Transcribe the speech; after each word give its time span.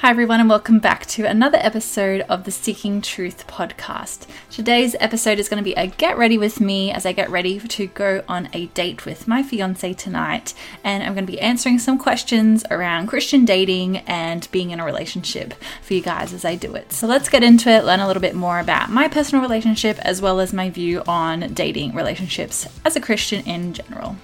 Hi, 0.00 0.08
everyone, 0.08 0.40
and 0.40 0.48
welcome 0.48 0.78
back 0.78 1.04
to 1.08 1.26
another 1.26 1.58
episode 1.60 2.22
of 2.22 2.44
the 2.44 2.50
Seeking 2.50 3.02
Truth 3.02 3.46
podcast. 3.46 4.26
Today's 4.50 4.96
episode 4.98 5.38
is 5.38 5.50
going 5.50 5.62
to 5.62 5.62
be 5.62 5.74
a 5.74 5.88
get 5.88 6.16
ready 6.16 6.38
with 6.38 6.58
me 6.58 6.90
as 6.90 7.04
I 7.04 7.12
get 7.12 7.28
ready 7.28 7.60
to 7.60 7.86
go 7.88 8.24
on 8.26 8.48
a 8.54 8.68
date 8.68 9.04
with 9.04 9.28
my 9.28 9.42
fiance 9.42 9.92
tonight. 9.92 10.54
And 10.82 11.02
I'm 11.02 11.12
going 11.12 11.26
to 11.26 11.30
be 11.30 11.38
answering 11.38 11.78
some 11.78 11.98
questions 11.98 12.64
around 12.70 13.08
Christian 13.08 13.44
dating 13.44 13.98
and 13.98 14.50
being 14.50 14.70
in 14.70 14.80
a 14.80 14.86
relationship 14.86 15.52
for 15.82 15.92
you 15.92 16.00
guys 16.00 16.32
as 16.32 16.46
I 16.46 16.54
do 16.54 16.74
it. 16.76 16.94
So 16.94 17.06
let's 17.06 17.28
get 17.28 17.42
into 17.42 17.68
it, 17.68 17.84
learn 17.84 18.00
a 18.00 18.06
little 18.06 18.22
bit 18.22 18.34
more 18.34 18.58
about 18.58 18.88
my 18.88 19.06
personal 19.06 19.42
relationship 19.42 19.98
as 19.98 20.22
well 20.22 20.40
as 20.40 20.54
my 20.54 20.70
view 20.70 21.02
on 21.06 21.52
dating 21.52 21.94
relationships 21.94 22.66
as 22.86 22.96
a 22.96 23.02
Christian 23.02 23.44
in 23.44 23.74
general. 23.74 24.16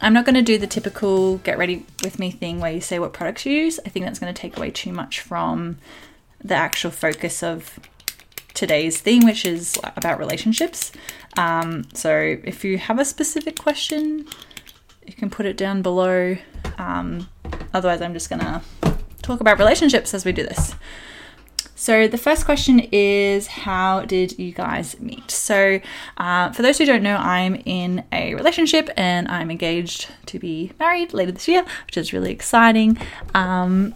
I'm 0.00 0.14
not 0.14 0.24
going 0.24 0.34
to 0.34 0.42
do 0.42 0.56
the 0.56 0.66
typical 0.66 1.38
get 1.38 1.58
ready 1.58 1.84
with 2.02 2.18
me 2.18 2.30
thing 2.30 2.58
where 2.58 2.72
you 2.72 2.80
say 2.80 2.98
what 2.98 3.12
products 3.12 3.44
you 3.44 3.52
use. 3.52 3.78
I 3.84 3.90
think 3.90 4.06
that's 4.06 4.18
going 4.18 4.32
to 4.32 4.40
take 4.40 4.56
away 4.56 4.70
too 4.70 4.92
much 4.92 5.20
from 5.20 5.78
the 6.42 6.54
actual 6.54 6.90
focus 6.90 7.42
of 7.42 7.78
today's 8.54 9.00
theme, 9.00 9.24
which 9.24 9.44
is 9.44 9.78
about 9.96 10.18
relationships. 10.18 10.90
Um, 11.36 11.84
so 11.92 12.38
if 12.44 12.64
you 12.64 12.78
have 12.78 12.98
a 12.98 13.04
specific 13.04 13.58
question, 13.58 14.26
you 15.06 15.12
can 15.12 15.28
put 15.28 15.44
it 15.44 15.56
down 15.56 15.82
below. 15.82 16.36
Um, 16.78 17.28
otherwise, 17.74 18.00
I'm 18.00 18.14
just 18.14 18.30
going 18.30 18.40
to 18.40 18.62
talk 19.22 19.40
about 19.40 19.58
relationships 19.58 20.14
as 20.14 20.24
we 20.24 20.32
do 20.32 20.42
this. 20.42 20.74
So, 21.80 22.08
the 22.08 22.18
first 22.18 22.44
question 22.44 22.80
is 22.92 23.46
How 23.46 24.04
did 24.04 24.38
you 24.38 24.52
guys 24.52 25.00
meet? 25.00 25.30
So, 25.30 25.80
uh, 26.18 26.52
for 26.52 26.60
those 26.60 26.76
who 26.76 26.84
don't 26.84 27.02
know, 27.02 27.16
I'm 27.16 27.54
in 27.64 28.04
a 28.12 28.34
relationship 28.34 28.90
and 28.98 29.26
I'm 29.28 29.50
engaged 29.50 30.08
to 30.26 30.38
be 30.38 30.72
married 30.78 31.14
later 31.14 31.32
this 31.32 31.48
year, 31.48 31.64
which 31.86 31.96
is 31.96 32.12
really 32.12 32.32
exciting. 32.32 32.98
Um, 33.32 33.94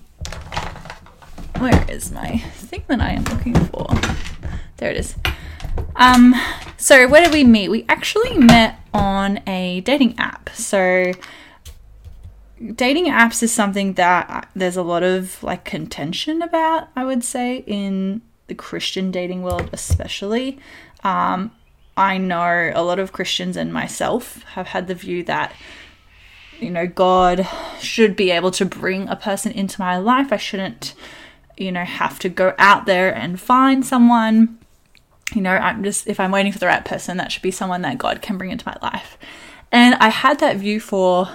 where 1.58 1.84
is 1.90 2.10
my 2.10 2.38
thing 2.38 2.84
that 2.86 3.02
I 3.02 3.10
am 3.10 3.24
looking 3.24 3.54
for? 3.66 3.86
There 4.78 4.90
it 4.90 4.96
is. 4.96 5.16
Um, 5.96 6.34
so, 6.78 7.06
where 7.06 7.22
did 7.22 7.34
we 7.34 7.44
meet? 7.44 7.68
We 7.68 7.84
actually 7.90 8.38
met 8.38 8.80
on 8.94 9.46
a 9.46 9.82
dating 9.82 10.18
app. 10.18 10.48
So, 10.54 11.12
dating 12.74 13.06
apps 13.06 13.42
is 13.42 13.52
something 13.52 13.94
that 13.94 14.48
there's 14.54 14.76
a 14.76 14.82
lot 14.82 15.02
of 15.02 15.42
like 15.42 15.64
contention 15.64 16.42
about, 16.42 16.88
I 16.94 17.04
would 17.04 17.24
say, 17.24 17.64
in 17.66 18.22
the 18.46 18.54
Christian 18.54 19.10
dating 19.10 19.42
world, 19.42 19.70
especially. 19.72 20.58
Um, 21.02 21.50
I 21.96 22.18
know 22.18 22.72
a 22.74 22.82
lot 22.82 22.98
of 22.98 23.12
Christians 23.12 23.56
and 23.56 23.72
myself 23.72 24.42
have 24.54 24.68
had 24.68 24.86
the 24.86 24.94
view 24.94 25.22
that, 25.24 25.54
you 26.60 26.70
know, 26.70 26.86
God 26.86 27.46
should 27.80 28.16
be 28.16 28.30
able 28.30 28.50
to 28.52 28.64
bring 28.64 29.08
a 29.08 29.16
person 29.16 29.52
into 29.52 29.80
my 29.80 29.96
life. 29.98 30.32
I 30.32 30.36
shouldn't, 30.36 30.94
you 31.56 31.70
know, 31.70 31.84
have 31.84 32.18
to 32.20 32.28
go 32.28 32.54
out 32.58 32.86
there 32.86 33.14
and 33.14 33.40
find 33.40 33.84
someone. 33.84 34.58
You 35.34 35.40
know, 35.40 35.52
I'm 35.52 35.82
just, 35.82 36.06
if 36.06 36.20
I'm 36.20 36.32
waiting 36.32 36.52
for 36.52 36.58
the 36.58 36.66
right 36.66 36.84
person, 36.84 37.16
that 37.16 37.32
should 37.32 37.42
be 37.42 37.50
someone 37.50 37.82
that 37.82 37.98
God 37.98 38.22
can 38.22 38.38
bring 38.38 38.50
into 38.50 38.66
my 38.66 38.76
life. 38.82 39.16
And 39.72 39.94
I 39.96 40.08
had 40.08 40.38
that 40.40 40.56
view 40.56 40.80
for 40.80 41.28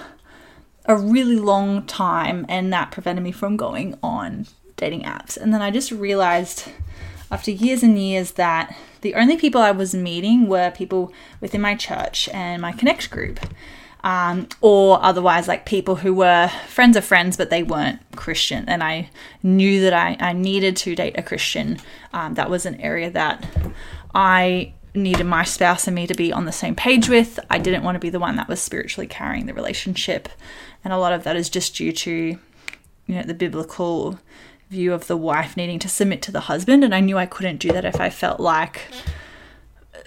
a 0.86 0.96
really 0.96 1.36
long 1.36 1.86
time, 1.86 2.46
and 2.48 2.72
that 2.72 2.90
prevented 2.90 3.22
me 3.22 3.32
from 3.32 3.56
going 3.56 3.98
on 4.02 4.46
dating 4.76 5.02
apps. 5.02 5.36
And 5.36 5.52
then 5.52 5.62
I 5.62 5.70
just 5.70 5.92
realized 5.92 6.68
after 7.30 7.50
years 7.50 7.82
and 7.82 7.98
years 7.98 8.32
that 8.32 8.74
the 9.02 9.14
only 9.14 9.36
people 9.36 9.60
I 9.60 9.70
was 9.70 9.94
meeting 9.94 10.48
were 10.48 10.70
people 10.70 11.12
within 11.40 11.60
my 11.60 11.74
church 11.74 12.28
and 12.30 12.60
my 12.60 12.72
Connect 12.72 13.10
group. 13.10 13.40
Um, 14.02 14.48
or 14.62 14.98
otherwise, 15.02 15.46
like 15.46 15.66
people 15.66 15.96
who 15.96 16.14
were 16.14 16.50
friends 16.66 16.96
of 16.96 17.04
friends, 17.04 17.36
but 17.36 17.50
they 17.50 17.62
weren't 17.62 18.00
Christian. 18.16 18.66
And 18.66 18.82
I 18.82 19.10
knew 19.42 19.82
that 19.82 19.92
I, 19.92 20.16
I 20.18 20.32
needed 20.32 20.76
to 20.78 20.94
date 20.96 21.18
a 21.18 21.22
Christian. 21.22 21.78
Um, 22.14 22.34
that 22.34 22.48
was 22.48 22.64
an 22.64 22.80
area 22.80 23.10
that 23.10 23.46
I 24.14 24.72
needed 24.94 25.24
my 25.24 25.44
spouse 25.44 25.86
and 25.86 25.94
me 25.94 26.06
to 26.06 26.14
be 26.14 26.32
on 26.32 26.46
the 26.46 26.52
same 26.52 26.74
page 26.74 27.08
with. 27.08 27.38
I 27.50 27.58
didn't 27.58 27.82
want 27.82 27.96
to 27.96 28.00
be 28.00 28.10
the 28.10 28.18
one 28.18 28.36
that 28.36 28.48
was 28.48 28.60
spiritually 28.60 29.06
carrying 29.06 29.46
the 29.46 29.54
relationship. 29.54 30.28
And 30.84 30.92
a 30.92 30.98
lot 30.98 31.12
of 31.12 31.24
that 31.24 31.36
is 31.36 31.50
just 31.50 31.76
due 31.76 31.92
to, 31.92 32.10
you 32.10 33.14
know, 33.14 33.22
the 33.22 33.34
biblical 33.34 34.18
view 34.70 34.92
of 34.92 35.08
the 35.08 35.16
wife 35.16 35.56
needing 35.56 35.78
to 35.80 35.88
submit 35.88 36.22
to 36.22 36.32
the 36.32 36.40
husband. 36.40 36.84
And 36.84 36.94
I 36.94 37.00
knew 37.00 37.18
I 37.18 37.26
couldn't 37.26 37.58
do 37.58 37.72
that 37.72 37.84
if 37.84 38.00
I 38.00 38.08
felt 38.08 38.40
like 38.40 38.82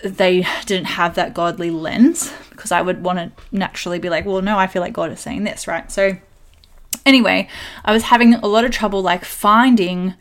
they 0.04 0.46
didn't 0.66 0.86
have 0.86 1.16
that 1.16 1.34
godly 1.34 1.70
lens 1.70 2.34
because 2.50 2.72
I 2.72 2.82
would 2.82 3.04
want 3.04 3.20
to 3.20 3.32
naturally 3.52 4.00
be 4.00 4.10
like, 4.10 4.26
well, 4.26 4.42
no, 4.42 4.58
I 4.58 4.68
feel 4.68 4.82
like 4.82 4.94
God 4.94 5.12
is 5.12 5.20
saying 5.20 5.44
this, 5.44 5.68
right? 5.68 5.92
So, 5.92 6.18
anyway, 7.06 7.48
I 7.86 7.92
was 7.92 8.04
having 8.04 8.36
a 8.36 8.48
lot 8.48 8.66
of 8.66 8.72
trouble 8.72 9.02
like 9.02 9.26
finding 9.26 10.16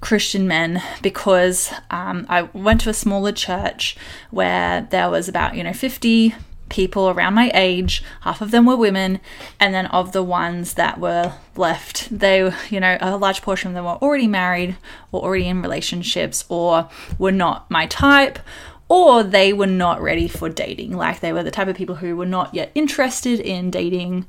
Christian 0.00 0.48
men 0.48 0.82
because 1.02 1.72
um, 1.90 2.26
I 2.28 2.42
went 2.42 2.80
to 2.82 2.90
a 2.90 2.94
smaller 2.94 3.32
church 3.32 3.96
where 4.30 4.86
there 4.90 5.10
was 5.10 5.28
about, 5.28 5.56
you 5.56 5.62
know, 5.62 5.72
50 5.72 6.34
people 6.70 7.10
around 7.10 7.34
my 7.34 7.50
age. 7.54 8.02
Half 8.22 8.40
of 8.40 8.50
them 8.50 8.64
were 8.64 8.76
women. 8.76 9.20
And 9.58 9.74
then 9.74 9.86
of 9.86 10.12
the 10.12 10.22
ones 10.22 10.74
that 10.74 10.98
were 10.98 11.34
left, 11.56 12.08
they, 12.16 12.50
you 12.70 12.80
know, 12.80 12.96
a 13.00 13.16
large 13.16 13.42
portion 13.42 13.68
of 13.68 13.74
them 13.74 13.84
were 13.84 13.98
already 14.02 14.26
married 14.26 14.76
or 15.12 15.22
already 15.22 15.48
in 15.48 15.60
relationships 15.60 16.44
or 16.48 16.88
were 17.18 17.32
not 17.32 17.70
my 17.70 17.86
type 17.86 18.38
or 18.88 19.22
they 19.22 19.52
were 19.52 19.66
not 19.66 20.00
ready 20.00 20.26
for 20.26 20.48
dating. 20.48 20.96
Like 20.96 21.20
they 21.20 21.32
were 21.32 21.42
the 21.42 21.50
type 21.50 21.68
of 21.68 21.76
people 21.76 21.96
who 21.96 22.16
were 22.16 22.26
not 22.26 22.54
yet 22.54 22.72
interested 22.74 23.38
in 23.38 23.70
dating 23.70 24.26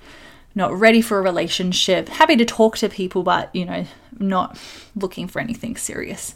not 0.53 0.78
ready 0.78 1.01
for 1.01 1.18
a 1.18 1.22
relationship, 1.22 2.09
happy 2.09 2.35
to 2.35 2.46
talk 2.46 2.78
to 2.78 2.90
people, 2.90 3.24
but 3.24 3.53
you 3.56 3.66
know, 3.66 3.85
not 4.19 4.59
looking 4.96 5.28
for 5.28 5.40
anything 5.40 5.75
serious. 5.75 6.35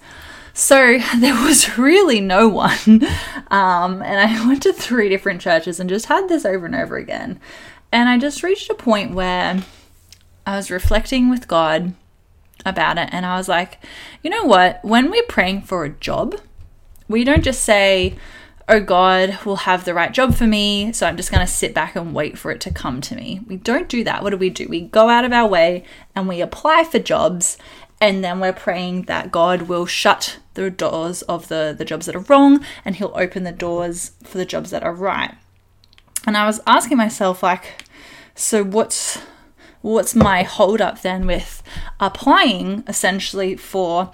So 0.55 0.97
there 1.19 1.35
was 1.43 1.77
really 1.77 2.21
no 2.21 2.47
one. 2.47 3.05
Um, 3.51 4.01
and 4.01 4.19
I 4.19 4.43
went 4.47 4.63
to 4.63 4.73
three 4.73 5.09
different 5.09 5.41
churches 5.41 5.79
and 5.79 5.87
just 5.87 6.07
had 6.07 6.27
this 6.27 6.45
over 6.45 6.65
and 6.65 6.73
over 6.73 6.97
again. 6.97 7.39
And 7.91 8.09
I 8.09 8.17
just 8.17 8.41
reached 8.41 8.69
a 8.71 8.73
point 8.73 9.13
where 9.13 9.61
I 10.47 10.55
was 10.55 10.71
reflecting 10.71 11.29
with 11.29 11.47
God 11.47 11.93
about 12.65 12.97
it. 12.97 13.09
And 13.11 13.25
I 13.25 13.37
was 13.37 13.47
like, 13.47 13.79
you 14.23 14.29
know 14.29 14.45
what? 14.45 14.83
When 14.83 15.11
we're 15.11 15.23
praying 15.23 15.63
for 15.63 15.83
a 15.83 15.89
job, 15.89 16.39
we 17.07 17.23
don't 17.23 17.43
just 17.43 17.63
say, 17.63 18.15
oh, 18.67 18.79
God 18.79 19.37
will 19.45 19.57
have 19.57 19.85
the 19.85 19.93
right 19.93 20.11
job 20.11 20.33
for 20.33 20.47
me, 20.47 20.91
so 20.91 21.05
I'm 21.05 21.17
just 21.17 21.31
going 21.31 21.45
to 21.45 21.51
sit 21.51 21.73
back 21.73 21.95
and 21.95 22.15
wait 22.15 22.37
for 22.37 22.49
it 22.51 22.59
to 22.61 22.71
come 22.71 22.99
to 23.01 23.15
me. 23.15 23.41
We 23.47 23.57
don't 23.57 23.87
do 23.87 24.03
that. 24.03 24.23
What 24.23 24.31
do 24.31 24.37
we 24.37 24.49
do? 24.49 24.67
We 24.67 24.81
go 24.81 25.09
out 25.09 25.25
of 25.25 25.31
our 25.31 25.47
way 25.47 25.83
and 26.15 26.27
we 26.27 26.41
apply 26.41 26.83
for 26.85 26.97
jobs, 26.97 27.57
and 28.05 28.23
then 28.23 28.39
we're 28.39 28.53
praying 28.53 29.01
that 29.03 29.31
God 29.31 29.63
will 29.63 29.87
shut 29.87 30.37
the 30.53 30.69
doors 30.69 31.23
of 31.23 31.47
the, 31.47 31.73
the 31.75 31.83
jobs 31.83 32.05
that 32.05 32.15
are 32.15 32.19
wrong 32.19 32.63
and 32.85 32.95
He'll 32.95 33.11
open 33.15 33.45
the 33.45 33.51
doors 33.51 34.11
for 34.23 34.37
the 34.37 34.45
jobs 34.45 34.69
that 34.69 34.83
are 34.83 34.93
right. 34.93 35.33
And 36.27 36.37
I 36.37 36.45
was 36.45 36.61
asking 36.67 36.97
myself, 36.97 37.41
like, 37.41 37.83
so 38.35 38.63
what's 38.63 39.19
what's 39.81 40.13
my 40.13 40.43
hold 40.43 40.81
up 40.81 41.01
then 41.01 41.25
with 41.25 41.63
applying 41.99 42.83
essentially 42.87 43.55
for 43.55 44.11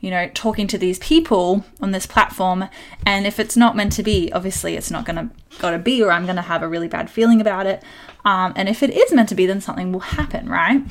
you 0.00 0.10
know 0.10 0.28
talking 0.32 0.66
to 0.68 0.78
these 0.78 0.98
people 0.98 1.64
on 1.80 1.92
this 1.92 2.06
platform? 2.06 2.68
And 3.06 3.24
if 3.24 3.38
it's 3.38 3.56
not 3.56 3.76
meant 3.76 3.92
to 3.92 4.02
be 4.02 4.32
obviously 4.32 4.74
it's 4.74 4.90
not 4.90 5.04
gonna 5.04 5.30
gotta 5.60 5.78
be 5.78 6.02
or 6.02 6.10
i'm 6.10 6.26
gonna 6.26 6.42
have 6.42 6.62
a 6.62 6.68
really 6.68 6.88
bad 6.88 7.08
feeling 7.08 7.40
about 7.40 7.66
it. 7.66 7.84
Um, 8.24 8.52
and 8.56 8.68
if 8.68 8.82
it 8.82 8.90
is 8.90 9.12
meant 9.12 9.28
to 9.28 9.36
be 9.36 9.46
then 9.46 9.60
something 9.60 9.92
will 9.92 10.00
happen 10.00 10.48
right? 10.48 10.82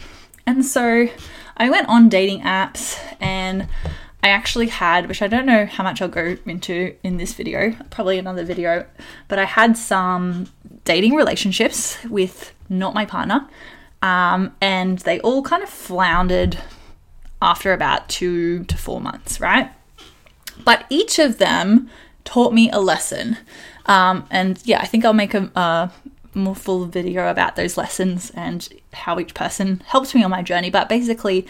And 0.46 0.66
so 0.66 1.09
i 1.57 1.69
went 1.69 1.88
on 1.90 2.09
dating 2.09 2.41
apps 2.41 2.97
and 3.19 3.68
I 4.23 4.29
actually 4.29 4.68
had, 4.68 5.07
which 5.07 5.22
I 5.22 5.28
don't 5.28 5.45
know 5.45 5.66
how 5.66 5.84
much 5.84 6.01
I'll 6.01 6.09
go 6.09 6.35
into 6.45 6.95
in 7.03 7.16
this 7.16 7.34
video, 7.34 7.73
probably 7.91 8.18
another 8.18 8.44
video, 8.44 8.85
but 9.28 9.40
I 9.40 9.45
had 9.45 9.78
some 9.78 10.47
dating 10.84 11.16
relationships 11.16 11.97
with 12.03 12.51
not 12.68 12.94
my 12.94 13.06
partner, 13.06 13.48
um, 14.01 14.56
and 14.59 15.00
they 15.00 15.19
all 15.21 15.44
kind 15.44 15.63
of 15.63 15.69
floundered 15.69 16.57
after 17.42 17.71
about 17.71 18.10
two 18.10 18.63
to 18.65 18.77
four 18.77 19.00
months, 19.00 19.39
right? 19.39 19.71
But 20.65 20.86
each 20.89 21.19
of 21.19 21.38
them 21.38 21.89
taught 22.25 22.53
me 22.53 22.69
a 22.71 22.80
lesson. 22.80 23.38
Um, 23.86 24.27
and 24.30 24.60
yeah, 24.65 24.81
I 24.81 24.88
think 24.88 25.06
I'll 25.06 25.13
make 25.13 25.36
a, 25.36 25.51
a 25.56 25.92
more 26.33 26.56
full 26.56 26.86
video 26.86 27.30
about 27.30 27.56
those 27.56 27.77
lessons 27.77 28.31
and 28.31 28.68
how 28.98 29.20
each 29.20 29.34
person 29.34 29.82
helped 29.88 30.14
me 30.14 30.24
on 30.24 30.32
my 30.32 30.42
journey. 30.42 30.70
But 30.70 30.90
basically, 30.90 31.48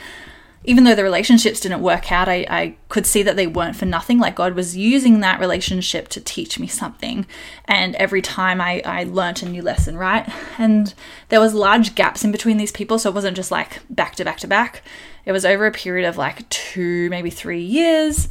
even 0.63 0.83
though 0.83 0.95
the 0.95 1.03
relationships 1.03 1.61
didn't 1.61 1.81
work 1.81 2.11
out, 2.11 2.27
I, 2.27 2.45
I 2.49 2.75
could 2.89 3.05
see 3.05 3.23
that 3.23 3.35
they 3.35 3.47
weren't 3.47 3.75
for 3.75 3.85
nothing. 3.85 4.19
Like 4.19 4.35
God 4.35 4.53
was 4.53 4.75
using 4.75 5.21
that 5.21 5.39
relationship 5.39 6.09
to 6.09 6.21
teach 6.21 6.59
me 6.59 6.67
something. 6.67 7.25
And 7.65 7.95
every 7.95 8.21
time 8.21 8.59
I, 8.59 8.81
I 8.83 9.03
a 9.03 9.45
new 9.45 9.61
lesson, 9.61 9.97
right? 9.97 10.29
And 10.57 10.93
there 11.29 11.39
was 11.39 11.53
large 11.53 11.95
gaps 11.95 12.23
in 12.23 12.31
between 12.31 12.57
these 12.57 12.71
people. 12.71 12.99
So 12.99 13.09
it 13.09 13.15
wasn't 13.15 13.37
just 13.37 13.51
like 13.51 13.79
back 13.89 14.15
to 14.15 14.25
back 14.25 14.39
to 14.39 14.47
back. 14.47 14.83
It 15.25 15.31
was 15.31 15.45
over 15.45 15.65
a 15.65 15.71
period 15.71 16.07
of 16.07 16.17
like 16.17 16.47
two, 16.49 17.09
maybe 17.09 17.29
three 17.29 17.61
years 17.61 18.27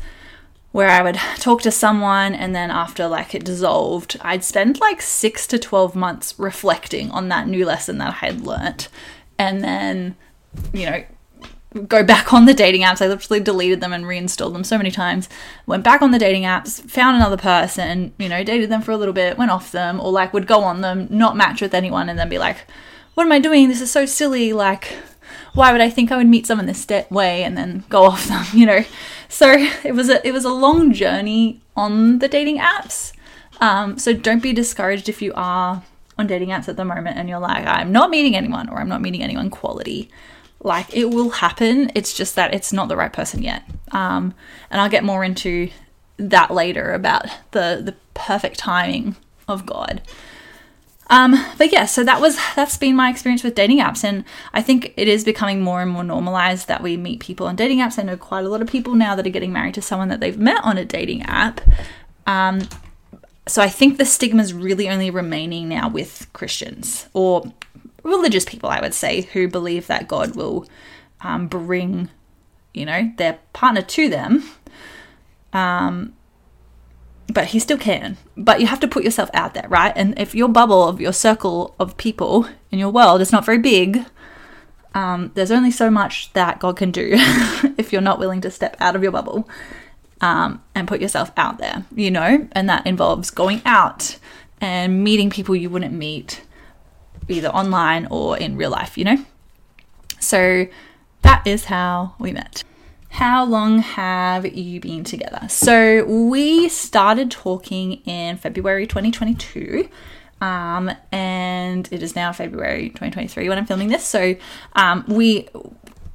where 0.76 0.90
I 0.90 1.00
would 1.00 1.14
talk 1.38 1.62
to 1.62 1.70
someone 1.70 2.34
and 2.34 2.54
then 2.54 2.70
after 2.70 3.08
like 3.08 3.34
it 3.34 3.46
dissolved, 3.46 4.18
I'd 4.20 4.44
spend 4.44 4.78
like 4.78 5.00
6 5.00 5.46
to 5.46 5.58
12 5.58 5.96
months 5.96 6.34
reflecting 6.38 7.10
on 7.12 7.30
that 7.30 7.48
new 7.48 7.64
lesson 7.64 7.96
that 7.96 8.08
I 8.08 8.26
had 8.26 8.46
learnt 8.46 8.90
and 9.38 9.64
then 9.64 10.16
you 10.74 10.84
know 10.84 11.02
go 11.88 12.04
back 12.04 12.34
on 12.34 12.44
the 12.44 12.52
dating 12.52 12.82
apps. 12.82 13.00
I 13.00 13.08
literally 13.08 13.40
deleted 13.40 13.80
them 13.80 13.94
and 13.94 14.06
reinstalled 14.06 14.54
them 14.54 14.64
so 14.64 14.76
many 14.76 14.90
times. 14.90 15.30
Went 15.64 15.82
back 15.82 16.02
on 16.02 16.10
the 16.10 16.18
dating 16.18 16.42
apps, 16.42 16.82
found 16.90 17.16
another 17.16 17.38
person, 17.38 18.12
you 18.18 18.28
know, 18.28 18.44
dated 18.44 18.68
them 18.68 18.82
for 18.82 18.92
a 18.92 18.98
little 18.98 19.14
bit, 19.14 19.38
went 19.38 19.50
off 19.50 19.72
them, 19.72 19.98
or 19.98 20.12
like 20.12 20.34
would 20.34 20.46
go 20.46 20.60
on 20.60 20.82
them, 20.82 21.08
not 21.08 21.38
match 21.38 21.62
with 21.62 21.72
anyone, 21.72 22.10
and 22.10 22.18
then 22.18 22.28
be 22.28 22.38
like, 22.38 22.58
what 23.14 23.24
am 23.24 23.32
I 23.32 23.38
doing? 23.38 23.68
This 23.68 23.80
is 23.80 23.90
so 23.90 24.04
silly. 24.04 24.52
Like, 24.52 24.94
why 25.54 25.72
would 25.72 25.80
I 25.80 25.88
think 25.88 26.12
I 26.12 26.18
would 26.18 26.26
meet 26.26 26.46
someone 26.46 26.66
this 26.66 26.86
way 27.10 27.44
and 27.44 27.56
then 27.56 27.84
go 27.88 28.04
off 28.04 28.26
them, 28.26 28.44
you 28.52 28.66
know? 28.66 28.84
So 29.28 29.52
it 29.84 29.94
was 29.94 30.08
a 30.08 30.26
it 30.26 30.32
was 30.32 30.44
a 30.44 30.52
long 30.52 30.92
journey 30.92 31.60
on 31.76 32.18
the 32.18 32.28
dating 32.28 32.58
apps. 32.58 33.12
Um, 33.60 33.98
so 33.98 34.12
don't 34.12 34.42
be 34.42 34.52
discouraged 34.52 35.08
if 35.08 35.22
you 35.22 35.32
are 35.34 35.82
on 36.18 36.26
dating 36.26 36.50
apps 36.50 36.68
at 36.68 36.76
the 36.76 36.84
moment 36.84 37.18
and 37.18 37.28
you're 37.28 37.38
like, 37.38 37.66
I'm 37.66 37.92
not 37.92 38.10
meeting 38.10 38.36
anyone 38.36 38.68
or 38.68 38.78
I'm 38.78 38.88
not 38.88 39.00
meeting 39.00 39.22
anyone 39.22 39.50
quality. 39.50 40.10
Like 40.60 40.94
it 40.94 41.06
will 41.06 41.30
happen. 41.30 41.90
It's 41.94 42.14
just 42.14 42.34
that 42.36 42.54
it's 42.54 42.72
not 42.72 42.88
the 42.88 42.96
right 42.96 43.12
person 43.12 43.42
yet. 43.42 43.62
Um, 43.92 44.34
and 44.70 44.80
I'll 44.80 44.90
get 44.90 45.04
more 45.04 45.24
into 45.24 45.70
that 46.18 46.50
later 46.50 46.92
about 46.92 47.26
the 47.52 47.80
the 47.84 47.94
perfect 48.14 48.58
timing 48.58 49.16
of 49.48 49.66
God. 49.66 50.02
Um, 51.08 51.36
but 51.56 51.72
yeah, 51.72 51.86
so 51.86 52.02
that 52.04 52.20
was 52.20 52.36
that's 52.56 52.76
been 52.76 52.96
my 52.96 53.10
experience 53.10 53.44
with 53.44 53.54
dating 53.54 53.78
apps, 53.78 54.02
and 54.02 54.24
I 54.52 54.60
think 54.60 54.92
it 54.96 55.06
is 55.06 55.24
becoming 55.24 55.60
more 55.60 55.80
and 55.80 55.90
more 55.90 56.02
normalized 56.02 56.66
that 56.68 56.82
we 56.82 56.96
meet 56.96 57.20
people 57.20 57.46
on 57.46 57.54
dating 57.54 57.78
apps. 57.78 57.98
I 57.98 58.02
know 58.02 58.16
quite 58.16 58.44
a 58.44 58.48
lot 58.48 58.60
of 58.60 58.68
people 58.68 58.94
now 58.94 59.14
that 59.14 59.26
are 59.26 59.30
getting 59.30 59.52
married 59.52 59.74
to 59.74 59.82
someone 59.82 60.08
that 60.08 60.18
they've 60.18 60.38
met 60.38 60.62
on 60.64 60.78
a 60.78 60.84
dating 60.84 61.22
app. 61.22 61.60
Um, 62.26 62.68
so 63.46 63.62
I 63.62 63.68
think 63.68 63.98
the 63.98 64.04
stigma 64.04 64.42
is 64.42 64.52
really 64.52 64.88
only 64.88 65.10
remaining 65.10 65.68
now 65.68 65.88
with 65.88 66.26
Christians 66.32 67.06
or 67.12 67.52
religious 68.02 68.44
people, 68.44 68.68
I 68.68 68.80
would 68.80 68.94
say, 68.94 69.22
who 69.32 69.46
believe 69.46 69.86
that 69.86 70.08
God 70.08 70.34
will 70.34 70.66
um, 71.20 71.46
bring, 71.46 72.10
you 72.74 72.84
know, 72.84 73.12
their 73.16 73.38
partner 73.52 73.82
to 73.82 74.08
them. 74.08 74.42
Um, 75.52 76.15
but 77.32 77.46
he 77.46 77.58
still 77.58 77.78
can. 77.78 78.16
But 78.36 78.60
you 78.60 78.66
have 78.66 78.80
to 78.80 78.88
put 78.88 79.04
yourself 79.04 79.30
out 79.34 79.54
there, 79.54 79.66
right? 79.68 79.92
And 79.96 80.18
if 80.18 80.34
your 80.34 80.48
bubble 80.48 80.88
of 80.88 81.00
your 81.00 81.12
circle 81.12 81.74
of 81.78 81.96
people 81.96 82.48
in 82.70 82.78
your 82.78 82.90
world 82.90 83.20
is 83.20 83.32
not 83.32 83.44
very 83.44 83.58
big, 83.58 84.04
um, 84.94 85.32
there's 85.34 85.50
only 85.50 85.70
so 85.70 85.90
much 85.90 86.32
that 86.32 86.58
God 86.58 86.76
can 86.76 86.90
do 86.90 87.10
if 87.76 87.92
you're 87.92 88.00
not 88.00 88.18
willing 88.18 88.40
to 88.42 88.50
step 88.50 88.76
out 88.80 88.96
of 88.96 89.02
your 89.02 89.12
bubble 89.12 89.48
um, 90.20 90.62
and 90.74 90.88
put 90.88 91.00
yourself 91.00 91.32
out 91.36 91.58
there, 91.58 91.84
you 91.94 92.10
know? 92.10 92.48
And 92.52 92.68
that 92.68 92.86
involves 92.86 93.30
going 93.30 93.60
out 93.64 94.18
and 94.60 95.04
meeting 95.04 95.28
people 95.28 95.54
you 95.54 95.68
wouldn't 95.68 95.92
meet 95.92 96.42
either 97.28 97.48
online 97.48 98.06
or 98.10 98.38
in 98.38 98.56
real 98.56 98.70
life, 98.70 98.96
you 98.96 99.04
know? 99.04 99.24
So 100.20 100.66
that 101.22 101.46
is 101.46 101.66
how 101.66 102.14
we 102.18 102.32
met. 102.32 102.62
How 103.16 103.46
long 103.46 103.78
have 103.78 104.44
you 104.44 104.78
been 104.78 105.02
together? 105.02 105.48
So 105.48 106.04
we 106.04 106.68
started 106.68 107.30
talking 107.30 108.02
in 108.04 108.36
February 108.36 108.86
2022. 108.86 109.88
Um, 110.42 110.90
and 111.10 111.88
it 111.90 112.02
is 112.02 112.14
now 112.14 112.34
February 112.34 112.90
2023 112.90 113.48
when 113.48 113.56
I'm 113.56 113.64
filming 113.64 113.88
this. 113.88 114.04
So 114.04 114.36
um, 114.74 115.06
we 115.08 115.48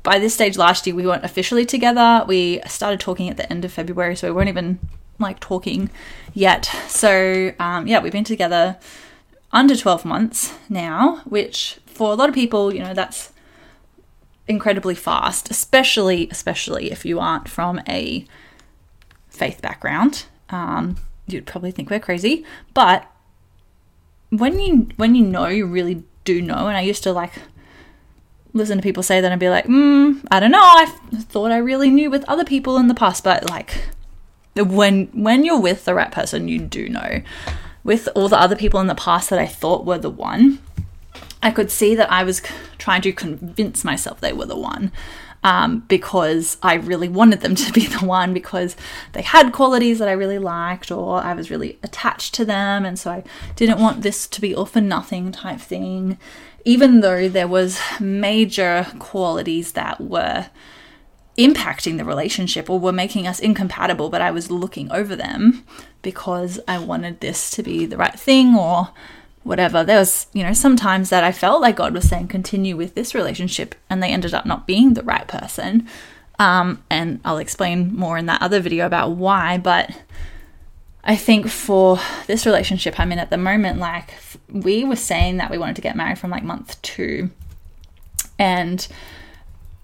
by 0.04 0.20
this 0.20 0.36
stage 0.36 0.60
last 0.60 0.86
year 0.86 0.96
we 0.96 1.08
weren't 1.08 1.26
officially 1.26 1.66
together. 1.66 2.24
We 2.28 2.62
started 2.68 3.00
talking 3.00 3.30
at 3.30 3.38
the 3.38 3.52
end 3.52 3.66
of 3.66 3.74
February, 3.74 4.16
so 4.16 4.28
we 4.28 4.34
weren't 4.34 4.50
even 4.50 4.78
like 5.18 5.40
talking 5.40 5.90
yet. 6.36 6.66
So 6.88 7.52
um, 7.58 7.88
yeah, 7.88 8.00
we've 8.00 8.12
been 8.12 8.24
together 8.24 8.78
under 9.52 9.76
12 9.76 10.06
months 10.06 10.54
now, 10.70 11.22
which 11.26 11.80
for 11.88 12.12
a 12.12 12.16
lot 12.16 12.30
of 12.30 12.36
people, 12.36 12.72
you 12.72 12.84
know, 12.84 12.94
that's 12.94 13.32
incredibly 14.52 14.94
fast, 14.94 15.50
especially 15.50 16.28
especially 16.30 16.92
if 16.92 17.06
you 17.06 17.20
aren't 17.20 17.50
from 17.50 17.82
a 17.88 18.26
faith 19.30 19.62
background. 19.62 20.26
Um, 20.50 20.98
you'd 21.26 21.48
probably 21.48 21.72
think 21.72 21.90
we're 21.90 22.00
crazy, 22.00 22.46
but 22.74 23.12
when 24.30 24.60
you 24.60 24.90
when 24.98 25.16
you 25.16 25.26
know, 25.26 25.48
you 25.48 25.66
really 25.66 26.04
do 26.24 26.42
know. 26.42 26.68
And 26.68 26.78
I 26.78 26.82
used 26.82 27.04
to 27.04 27.12
like 27.12 27.34
listen 28.54 28.78
to 28.78 28.84
people 28.84 29.02
say 29.02 29.22
that 29.22 29.32
and 29.32 29.40
be 29.40 29.50
like, 29.50 29.66
hmm, 29.66 30.20
I 30.30 30.40
don't 30.40 30.52
know. 30.52 30.60
I 30.62 30.86
thought 31.30 31.52
I 31.52 31.58
really 31.58 31.90
knew 31.90 32.12
with 32.12 32.26
other 32.28 32.46
people 32.46 32.78
in 32.78 32.88
the 32.88 32.94
past, 32.94 33.24
but 33.24 33.50
like 33.50 33.90
when 34.56 35.08
when 35.08 35.44
you're 35.46 35.60
with 35.60 35.86
the 35.86 35.96
right 35.96 36.12
person, 36.12 36.48
you 36.48 36.60
do 36.60 36.90
know 36.90 37.22
with 37.84 38.08
all 38.16 38.30
the 38.30 38.40
other 38.40 38.56
people 38.56 38.80
in 38.80 38.88
the 38.88 38.96
past 38.96 39.30
that 39.30 39.40
I 39.40 39.48
thought 39.48 39.86
were 39.86 39.98
the 39.98 40.10
one, 40.10 40.60
I 41.44 41.52
could 41.52 41.72
see 41.72 41.96
that 41.96 42.12
I 42.12 42.24
was 42.24 42.42
trying 42.78 43.02
to 43.02 43.12
convince 43.12 43.84
myself 43.84 44.20
they 44.22 44.34
were 44.34 44.46
the 44.46 44.58
one. 44.58 44.92
Um, 45.44 45.86
because 45.88 46.58
I 46.62 46.76
really 46.76 47.10
wanted 47.10 47.42
them 47.42 47.56
to 47.64 47.72
be 47.72 47.88
the 47.88 48.06
one 48.06 48.32
because 48.32 48.76
they 49.14 49.24
had 49.24 49.52
qualities 49.52 49.98
that 49.98 50.08
I 50.08 50.12
really 50.12 50.38
liked 50.38 50.92
or 50.92 51.18
I 51.18 51.34
was 51.34 51.50
really 51.50 51.80
attached 51.82 52.36
to 52.36 52.46
them. 52.46 52.86
And 52.86 53.00
so 53.00 53.10
I 53.10 53.24
didn't 53.56 53.80
want 53.80 54.04
this 54.04 54.28
to 54.28 54.40
be 54.40 54.54
all 54.54 54.68
for 54.68 54.82
nothing 54.82 55.32
type 55.32 55.60
thing, 55.60 56.20
even 56.64 57.02
though 57.02 57.28
there 57.28 57.48
was 57.48 57.80
major 58.00 58.86
qualities 59.00 59.72
that 59.72 60.00
were 60.00 60.52
impacting 61.38 61.98
the 61.98 62.06
relationship 62.06 62.70
or 62.70 62.80
were 62.80 62.92
making 62.92 63.26
us 63.26 63.40
incompatible, 63.40 64.10
but 64.10 64.22
I 64.22 64.32
was 64.32 64.52
looking 64.52 64.92
over 64.92 65.16
them 65.16 65.66
because 66.02 66.60
I 66.68 66.78
wanted 66.78 67.20
this 67.20 67.50
to 67.52 67.64
be 67.64 67.86
the 67.86 67.98
right 67.98 68.20
thing 68.20 68.56
or 68.56 68.90
whatever. 69.44 69.84
There 69.84 70.00
was, 70.00 70.28
you 70.34 70.44
know, 70.44 70.54
sometimes 70.54 71.10
that 71.10 71.24
I 71.24 71.32
felt 71.32 71.62
like 71.62 71.76
God 71.76 71.94
was 71.94 72.08
saying, 72.08 72.28
continue 72.28 72.78
with 72.78 72.96
this 72.96 73.16
relationship, 73.16 73.76
and 73.90 74.02
they 74.02 74.10
ended 74.10 74.34
up 74.34 74.46
not 74.46 74.68
being 74.68 74.94
the 74.94 75.04
right 75.04 75.28
person. 75.28 75.88
Um, 76.40 76.84
and 76.90 77.20
I'll 77.24 77.38
explain 77.38 77.96
more 77.96 78.18
in 78.18 78.26
that 78.26 78.42
other 78.42 78.60
video 78.60 78.86
about 78.86 79.12
why, 79.12 79.58
but 79.58 79.92
I 81.04 81.16
think 81.16 81.48
for 81.48 82.00
this 82.28 82.46
relationship 82.46 83.00
I'm 83.00 83.12
in 83.12 83.20
at 83.20 83.30
the 83.30 83.38
moment, 83.38 83.80
like 83.80 84.14
we 84.50 84.84
were 84.84 84.96
saying 84.96 85.38
that 85.38 85.52
we 85.52 85.58
wanted 85.58 85.76
to 85.76 85.82
get 85.82 85.96
married 85.96 86.20
from 86.20 86.32
like 86.32 86.44
month 86.44 86.82
two. 86.82 87.30
And 88.40 88.88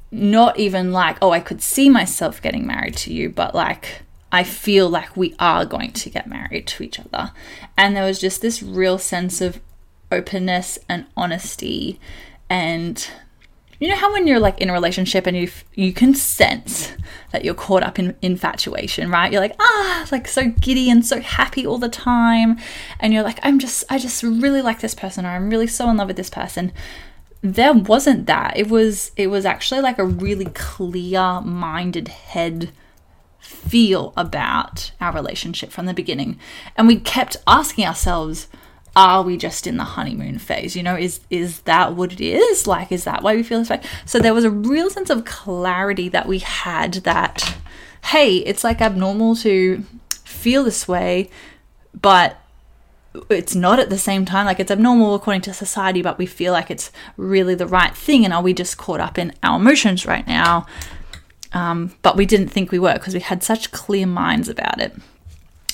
not 0.09 0.57
even 0.57 0.91
like, 0.91 1.17
oh, 1.21 1.31
I 1.31 1.39
could 1.39 1.61
see 1.61 1.89
myself 1.89 2.41
getting 2.41 2.65
married 2.65 2.95
to 2.97 3.13
you, 3.13 3.29
but 3.29 3.53
like, 3.53 4.01
I 4.31 4.43
feel 4.43 4.89
like 4.89 5.15
we 5.15 5.35
are 5.39 5.65
going 5.65 5.91
to 5.91 6.09
get 6.09 6.27
married 6.27 6.67
to 6.67 6.83
each 6.83 6.99
other. 6.99 7.31
And 7.77 7.95
there 7.95 8.05
was 8.05 8.19
just 8.19 8.41
this 8.41 8.61
real 8.61 8.97
sense 8.97 9.41
of 9.41 9.61
openness 10.11 10.77
and 10.89 11.05
honesty. 11.15 11.99
And 12.49 13.07
you 13.79 13.87
know 13.87 13.95
how 13.95 14.11
when 14.11 14.27
you're 14.27 14.39
like 14.39 14.59
in 14.59 14.69
a 14.69 14.73
relationship 14.73 15.27
and 15.27 15.37
you 15.37 15.49
you 15.75 15.93
can 15.93 16.13
sense 16.15 16.93
that 17.31 17.45
you're 17.45 17.53
caught 17.53 17.83
up 17.83 17.99
in 17.99 18.15
infatuation, 18.21 19.09
right? 19.09 19.31
You're 19.31 19.41
like, 19.41 19.55
ah, 19.59 20.07
like 20.11 20.27
so 20.27 20.49
giddy 20.49 20.89
and 20.89 21.05
so 21.05 21.21
happy 21.21 21.65
all 21.65 21.77
the 21.77 21.89
time. 21.89 22.57
And 22.99 23.13
you're 23.13 23.23
like, 23.23 23.39
I'm 23.43 23.59
just 23.59 23.85
I 23.89 23.97
just 23.97 24.23
really 24.23 24.61
like 24.61 24.81
this 24.81 24.95
person 24.95 25.25
or 25.25 25.29
I'm 25.29 25.49
really 25.49 25.67
so 25.67 25.89
in 25.89 25.97
love 25.97 26.07
with 26.07 26.17
this 26.17 26.29
person 26.29 26.73
there 27.41 27.73
wasn't 27.73 28.25
that. 28.25 28.57
It 28.57 28.69
was 28.69 29.11
it 29.15 29.27
was 29.27 29.45
actually 29.45 29.81
like 29.81 29.99
a 29.99 30.05
really 30.05 30.45
clear 30.53 31.41
minded 31.41 32.07
head 32.07 32.71
feel 33.47 34.13
about 34.17 34.91
our 34.99 35.13
relationship 35.13 35.71
from 35.71 35.85
the 35.85 35.93
beginning. 35.93 36.37
And 36.75 36.87
we 36.87 36.99
kept 36.99 37.37
asking 37.47 37.85
ourselves, 37.85 38.47
are 38.95 39.21
we 39.21 39.37
just 39.37 39.67
in 39.67 39.77
the 39.77 39.83
honeymoon 39.83 40.39
phase? 40.39 40.75
You 40.75 40.83
know, 40.83 40.95
is 40.95 41.21
is 41.29 41.61
that 41.61 41.95
what 41.95 42.11
it 42.11 42.21
is? 42.21 42.67
Like, 42.67 42.91
is 42.91 43.03
that 43.05 43.21
why 43.23 43.35
we 43.35 43.43
feel 43.43 43.59
this 43.59 43.69
way? 43.69 43.81
So 44.05 44.19
there 44.19 44.33
was 44.33 44.43
a 44.43 44.51
real 44.51 44.89
sense 44.89 45.09
of 45.09 45.23
clarity 45.25 46.09
that 46.09 46.27
we 46.27 46.39
had 46.39 46.93
that, 47.05 47.57
hey, 48.05 48.37
it's 48.37 48.63
like 48.63 48.81
abnormal 48.81 49.35
to 49.37 49.83
feel 50.09 50.63
this 50.63 50.87
way, 50.87 51.29
but 51.93 52.41
it's 53.29 53.55
not 53.55 53.79
at 53.79 53.89
the 53.89 53.97
same 53.97 54.25
time 54.25 54.45
like 54.45 54.59
it's 54.59 54.69
abnormal 54.69 55.15
according 55.15 55.41
to 55.41 55.51
society 55.51 56.03
but 56.03 56.19
we 56.19 56.27
feel 56.27 56.53
like 56.53 56.69
it's 56.69 56.91
really 57.15 57.55
the 57.55 57.65
right 57.65 57.95
thing 57.95 58.23
and 58.23 58.31
are 58.31 58.43
we 58.43 58.53
just 58.53 58.77
caught 58.77 58.99
up 58.99 59.17
in 59.17 59.33
our 59.41 59.59
emotions 59.59 60.05
right 60.05 60.27
now 60.27 60.67
um, 61.57 61.95
but 62.03 62.15
we 62.15 62.27
didn't 62.27 62.49
think 62.49 62.71
we 62.71 62.77
were 62.77 62.93
because 62.93 63.15
we 63.15 63.19
had 63.19 63.41
such 63.41 63.71
clear 63.71 64.05
minds 64.05 64.47
about 64.47 64.79
it. 64.79 64.95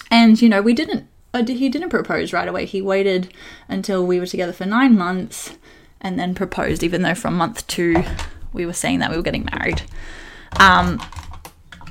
And 0.10 0.42
you 0.42 0.48
know 0.48 0.62
we 0.62 0.74
didn't 0.74 1.08
uh, 1.34 1.46
he 1.46 1.68
didn't 1.68 1.90
propose 1.90 2.32
right 2.32 2.48
away. 2.48 2.66
He 2.66 2.82
waited 2.82 3.34
until 3.68 4.06
we 4.08 4.18
were 4.18 4.26
together 4.26 4.54
for 4.54 4.66
nine 4.66 4.98
months 4.98 5.58
and 6.00 6.18
then 6.18 6.36
proposed 6.36 6.84
even 6.84 7.02
though 7.02 7.16
from 7.16 7.36
month 7.36 7.68
two 7.68 8.02
we 8.54 8.66
were 8.66 8.74
saying 8.74 9.00
that 9.00 9.12
we 9.12 9.18
were 9.18 9.24
getting 9.24 9.50
married. 9.52 9.82
Um, 10.58 11.02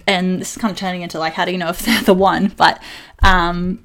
and 0.07 0.41
this 0.41 0.57
is 0.57 0.59
kind 0.59 0.73
of 0.73 0.79
turning 0.79 1.03
into 1.03 1.19
like 1.19 1.35
how 1.35 1.45
do 1.45 1.53
you 1.53 1.59
know 1.59 1.69
if 1.69 1.81
they're 1.85 2.01
the 2.01 2.15
one? 2.15 2.49
But 2.57 2.83
um, 3.23 3.85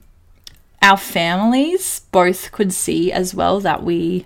our 0.81 0.97
families 0.97 1.99
both 2.13 2.53
could 2.53 2.71
see 2.71 3.11
as 3.11 3.35
well 3.35 3.59
that 3.59 3.83
we 3.83 4.25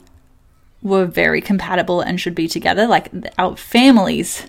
were 0.83 1.05
very 1.05 1.41
compatible 1.41 2.01
and 2.01 2.21
should 2.21 2.35
be 2.35 2.47
together. 2.47 2.85
Like 2.85 3.09
our 3.39 3.57
families 3.57 4.47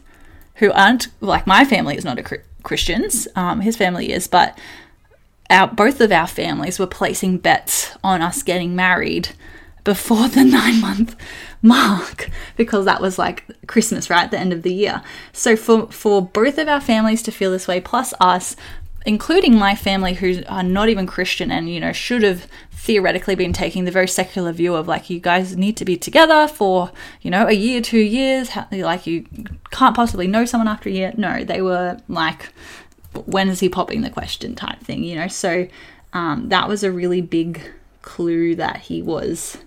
who 0.62 0.70
aren't 0.70 1.08
like 1.20 1.44
my 1.44 1.64
family 1.64 1.96
is 1.96 2.04
not 2.04 2.20
a 2.20 2.38
Christians. 2.62 3.26
Um, 3.34 3.62
his 3.62 3.76
family 3.76 4.12
is, 4.12 4.28
but 4.28 4.56
our 5.50 5.66
both 5.66 6.00
of 6.00 6.12
our 6.12 6.28
families 6.28 6.78
were 6.78 6.86
placing 6.86 7.38
bets 7.38 7.96
on 8.04 8.22
us 8.22 8.44
getting 8.44 8.76
married 8.76 9.30
before 9.82 10.28
the 10.28 10.44
nine 10.58 10.80
month 10.80 11.16
mark 11.62 12.30
because 12.56 12.84
that 12.84 13.00
was 13.00 13.18
like 13.18 13.44
Christmas, 13.66 14.08
right? 14.08 14.22
At 14.22 14.30
The 14.30 14.38
end 14.38 14.52
of 14.52 14.62
the 14.62 14.72
year. 14.72 15.02
So 15.32 15.56
for 15.56 15.88
for 15.88 16.22
both 16.22 16.58
of 16.58 16.68
our 16.68 16.80
families 16.80 17.22
to 17.24 17.32
feel 17.32 17.50
this 17.50 17.66
way, 17.66 17.80
plus 17.80 18.14
us, 18.20 18.54
including 19.04 19.56
my 19.56 19.74
family 19.74 20.14
who 20.14 20.42
are 20.48 20.62
not 20.62 20.88
even 20.88 21.06
Christian 21.06 21.50
and 21.50 21.68
you 21.68 21.80
know 21.80 21.92
should 21.92 22.22
have 22.22 22.46
theoretically 22.70 23.36
been 23.36 23.52
taking 23.52 23.84
the 23.84 23.90
very 23.90 24.08
secular 24.08 24.50
view 24.52 24.74
of 24.74 24.88
like 24.88 25.08
you 25.08 25.20
guys 25.20 25.56
need 25.56 25.76
to 25.76 25.84
be 25.84 25.96
together 25.96 26.48
for 26.48 26.90
you 27.20 27.30
know 27.30 27.46
a 27.46 27.52
year, 27.52 27.80
two 27.80 27.98
years, 27.98 28.50
like 28.70 29.06
you 29.06 29.26
can't 29.70 29.94
possibly 29.94 30.26
know 30.26 30.44
someone 30.44 30.68
after 30.68 30.88
a 30.88 30.92
year. 30.92 31.12
No, 31.16 31.44
they 31.44 31.62
were 31.62 31.98
like, 32.08 32.52
when 33.26 33.48
is 33.48 33.60
he 33.60 33.68
popping 33.68 34.02
the 34.02 34.10
question 34.10 34.54
type 34.54 34.80
thing, 34.80 35.04
you 35.04 35.16
know. 35.16 35.28
So 35.28 35.68
um, 36.12 36.48
that 36.48 36.68
was 36.68 36.82
a 36.82 36.90
really 36.90 37.20
big 37.20 37.60
clue 38.02 38.56
that 38.56 38.78
he 38.78 39.00
was 39.00 39.58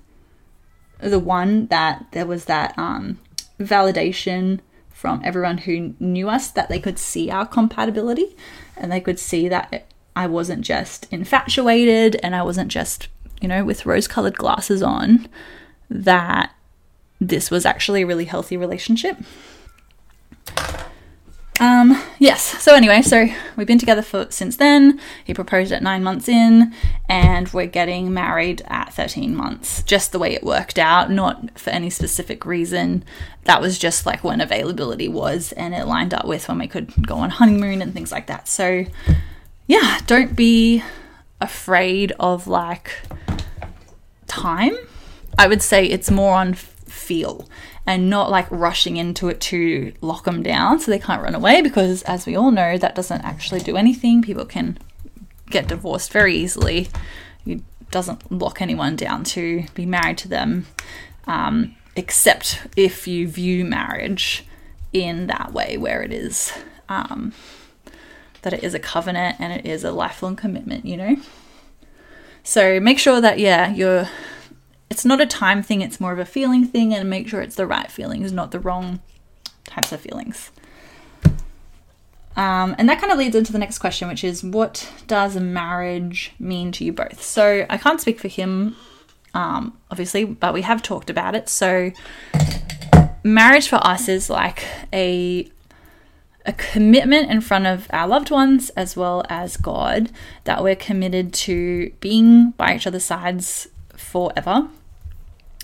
the 1.00 1.20
one 1.20 1.68
that 1.68 2.06
there 2.12 2.26
was 2.26 2.46
that 2.46 2.78
um, 2.78 3.20
validation 3.60 4.60
from 4.90 5.22
everyone 5.24 5.60
who 5.60 5.94
knew 6.00 6.30
us 6.30 6.50
that 6.52 6.70
they 6.70 6.80
could 6.80 6.98
see 6.98 7.30
our 7.30 7.46
compatibility 7.46 8.36
and 8.78 8.92
they 8.92 9.02
could 9.02 9.20
see 9.20 9.48
that 9.50 9.88
I 10.16 10.28
wasn't 10.28 10.62
just 10.62 11.12
infatuated 11.12 12.18
and 12.24 12.36
I 12.36 12.44
wasn't 12.44 12.72
just, 12.72 13.08
you 13.42 13.48
know, 13.48 13.66
with 13.66 13.86
rose 13.86 14.08
colored 14.08 14.38
glasses 14.38 14.82
on, 14.82 15.28
that 15.90 16.54
this 17.20 17.52
was 17.52 17.66
actually 17.66 18.04
a 18.04 18.08
really 18.08 18.26
healthy 18.26 18.58
relationship. 18.58 19.18
Um, 21.60 22.02
yes. 22.20 22.62
So 22.62 22.76
anyway, 22.76 23.02
so 23.02 23.28
we've 23.56 23.68
been 23.68 23.80
together 23.80 24.02
for 24.02 24.28
since 24.30 24.58
then. 24.58 25.00
He 25.24 25.34
proposed 25.34 25.72
at 25.72 25.82
nine 25.82 26.04
months 26.04 26.28
in, 26.28 26.74
and 27.08 27.48
we're 27.54 27.66
getting 27.66 28.14
married 28.14 28.62
at 28.68 28.94
thirteen 28.94 29.36
months. 29.36 29.82
Just 29.84 30.12
the 30.12 30.20
way 30.20 30.34
it 30.34 30.44
worked 30.44 30.78
out, 30.78 31.10
not 31.10 31.58
for 31.58 31.70
any 31.70 31.90
specific 31.90 32.46
reason. 32.46 33.04
That 33.46 33.62
was 33.62 33.78
just 33.78 34.06
like 34.06 34.24
when 34.24 34.42
availability 34.42 35.08
was, 35.08 35.54
and 35.54 35.74
it 35.74 35.88
lined 35.88 36.14
up 36.14 36.26
with 36.26 36.48
when 36.48 36.60
we 36.60 36.68
could 36.68 36.92
go 37.08 37.16
on 37.16 37.30
honeymoon 37.30 37.82
and 37.82 37.94
things 37.94 38.12
like 38.12 38.28
that. 38.28 38.48
So, 38.48 38.86
yeah, 39.66 40.00
don't 40.08 40.36
be 40.36 40.84
afraid 41.40 42.12
of 42.20 42.48
like 42.48 42.92
time. 44.28 44.76
I 45.38 45.48
would 45.48 45.62
say 45.62 45.86
it's 45.86 46.12
more 46.12 46.36
on 46.36 46.54
feel 46.54 47.48
and 47.86 48.10
not 48.10 48.32
like 48.32 48.50
rushing 48.50 48.98
into 48.98 49.30
it 49.30 49.40
to 49.40 49.94
lock 50.02 50.24
them 50.24 50.42
down 50.42 50.80
so 50.80 50.90
they 50.90 51.00
can't 51.00 51.22
run 51.22 51.36
away 51.36 51.62
because 51.62 52.02
as 52.04 52.26
we 52.26 52.36
all 52.36 52.52
know 52.52 52.78
that 52.78 52.96
doesn't 52.96 53.22
actually 53.22 53.60
do 53.60 53.78
anything. 53.78 54.22
People 54.22 54.46
can 54.46 54.78
get 55.50 55.68
divorced 55.68 56.12
very 56.12 56.36
easily. 56.36 56.90
It 57.46 57.62
doesn't 57.92 58.32
lock 58.32 58.62
anyone 58.62 58.96
down 58.96 59.24
to 59.24 59.66
be 59.76 59.86
married 59.86 60.18
to 60.20 60.28
them 60.28 60.66
um, 61.28 61.76
except 61.96 62.68
if 62.76 63.08
you 63.08 63.28
view 63.28 63.64
marriage 63.64 64.46
in 64.92 65.28
that 65.28 65.54
way 65.54 65.78
where 65.78 66.02
it 66.02 66.12
is 66.12 66.52
um, 66.90 67.34
that 68.42 68.54
it 68.54 68.64
is 68.64 68.74
a 68.74 68.80
covenant 68.80 69.36
and 69.40 69.54
it 69.54 69.66
is 69.66 69.84
a 69.84 69.92
lifelong 69.92 70.36
commitment 70.36 70.86
you 70.86 70.98
know? 70.98 71.16
So 72.44 72.80
make 72.80 72.98
sure 72.98 73.22
that 73.22 73.38
yeah 73.38 73.72
you're 73.72 74.10
it's 74.90 75.06
not 75.06 75.22
a 75.22 75.26
time 75.26 75.64
thing, 75.64 75.82
it's 75.82 76.00
more 76.00 76.14
of 76.14 76.20
a 76.20 76.26
feeling 76.26 76.66
thing, 76.66 76.94
and 76.94 77.10
make 77.10 77.28
sure 77.28 77.42
it's 77.42 77.56
the 77.56 77.68
right 77.68 77.92
feelings, 77.92 78.32
not 78.32 78.52
the 78.52 78.60
wrong 78.60 79.00
types 79.66 79.92
of 79.92 80.00
feelings. 80.00 80.52
Um, 82.38 82.76
and 82.78 82.90
that 82.90 83.00
kind 83.00 83.14
of 83.14 83.18
leads 83.18 83.36
into 83.36 83.54
the 83.54 83.60
next 83.60 83.80
question, 83.80 84.08
which 84.10 84.24
is 84.24 84.44
what 84.44 84.92
does 85.08 85.38
marriage 85.38 86.34
mean 86.38 86.72
to 86.74 86.84
you 86.84 86.92
both? 86.92 87.22
So 87.24 87.66
I 87.70 87.78
can't 87.78 88.02
speak 88.02 88.20
for 88.20 88.28
him, 88.28 88.76
um, 89.34 89.78
obviously, 89.90 90.26
but 90.26 90.54
we 90.54 90.62
have 90.64 90.82
talked 90.82 91.10
about 91.10 91.34
it. 91.34 91.48
So 91.48 91.92
marriage 93.24 93.68
for 93.68 93.80
us 93.86 94.08
is 94.08 94.30
like 94.30 94.66
a 94.94 95.50
a 96.48 96.54
commitment 96.54 97.32
in 97.32 97.42
front 97.42 97.66
of 97.66 97.88
our 97.90 98.08
loved 98.08 98.30
ones 98.30 98.70
as 98.72 98.96
well 98.96 99.24
as 99.30 99.58
God 99.58 100.12
that 100.44 100.62
we're 100.62 100.76
committed 100.76 101.34
to 101.34 101.92
being 102.02 102.52
by 102.52 102.76
each 102.76 102.86
other's 102.86 103.04
sides 103.04 103.68
forever. 103.98 104.68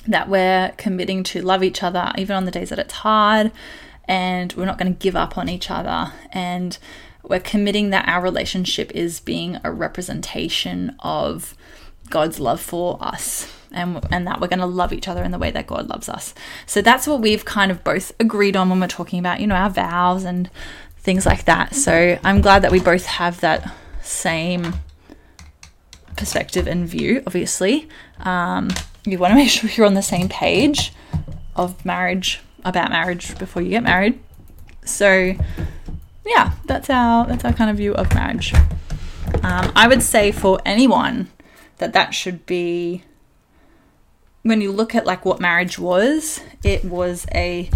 That 0.08 0.30
we're 0.30 0.74
committing 0.78 1.24
to 1.26 1.42
love 1.42 1.64
each 1.64 1.84
other 1.84 2.12
even 2.18 2.36
on 2.36 2.46
the 2.46 2.52
days 2.52 2.70
that 2.70 2.80
it's 2.80 2.94
hard, 2.94 3.52
and 4.06 4.52
we're 4.54 4.66
not 4.66 4.80
going 4.80 4.94
to 4.94 5.00
give 5.00 5.16
up 5.16 5.38
on 5.38 5.48
each 5.48 5.70
other. 5.70 6.12
And 6.32 6.78
we're 7.24 7.40
committing 7.40 7.92
that 7.92 8.08
our 8.08 8.22
relationship 8.22 8.92
is 8.96 9.20
being 9.20 9.60
a 9.64 9.72
representation 9.72 10.96
of 11.00 11.56
God's 12.10 12.40
love 12.40 12.60
for 12.60 12.98
us 13.00 13.52
and, 13.72 14.06
and 14.12 14.28
that 14.28 14.42
we're 14.42 14.48
going 14.48 14.60
to 14.60 14.66
love 14.66 14.92
each 14.92 15.08
other 15.08 15.24
in 15.24 15.32
the 15.32 15.38
way 15.38 15.52
that 15.52 15.68
God 15.68 15.88
loves 15.88 16.10
us. 16.10 16.34
So 16.66 16.82
that's 16.82 17.08
what 17.08 17.22
we've 17.22 17.46
kind 17.46 17.72
of 17.72 17.84
both 17.84 18.12
agreed 18.20 18.56
on 18.56 18.70
when 18.70 18.80
we're 18.80 18.88
talking 18.88 19.20
about, 19.20 19.40
you 19.40 19.48
know, 19.48 19.56
our 19.56 19.70
vows 19.70 20.26
and 20.26 20.50
things 20.98 21.26
like 21.26 21.46
that. 21.46 21.74
So 21.74 22.20
I'm 22.24 22.42
glad 22.42 22.64
that 22.64 22.72
we 22.72 22.80
both 22.80 23.06
have 23.06 23.40
that 23.42 23.74
same 24.02 24.74
perspective 26.18 26.68
and 26.68 26.88
view, 26.88 27.24
obviously. 27.26 27.88
Um, 28.20 28.70
you 29.06 29.18
want 29.18 29.32
to 29.32 29.36
make 29.42 29.50
sure 29.50 29.70
you're 29.70 29.86
on 29.86 29.94
the 29.94 30.02
same 30.02 30.30
page 30.30 30.94
of 31.56 31.84
marriage, 31.86 32.42
about 32.64 32.90
marriage 32.90 33.38
before 33.38 33.62
you 33.62 33.70
get 33.70 33.84
married. 33.84 34.20
So, 34.86 35.36
yeah, 36.26 36.54
that's 36.66 36.90
our 36.90 37.26
that's 37.28 37.46
our 37.46 37.54
kind 37.54 37.70
of 37.70 37.78
view 37.78 37.94
of 37.94 38.14
marriage. 38.14 38.54
Um, 39.44 39.72
I 39.76 39.88
would 39.88 40.02
say 40.02 40.32
for 40.32 40.60
anyone 40.66 41.30
that 41.78 41.94
that 41.94 42.14
should 42.14 42.46
be 42.46 43.04
when 44.44 44.62
you 44.62 44.72
look 44.72 44.96
at 44.96 45.06
like 45.06 45.26
what 45.26 45.40
marriage 45.40 45.78
was, 45.78 46.42
it 46.64 46.84
was 46.84 47.26
a 47.34 47.70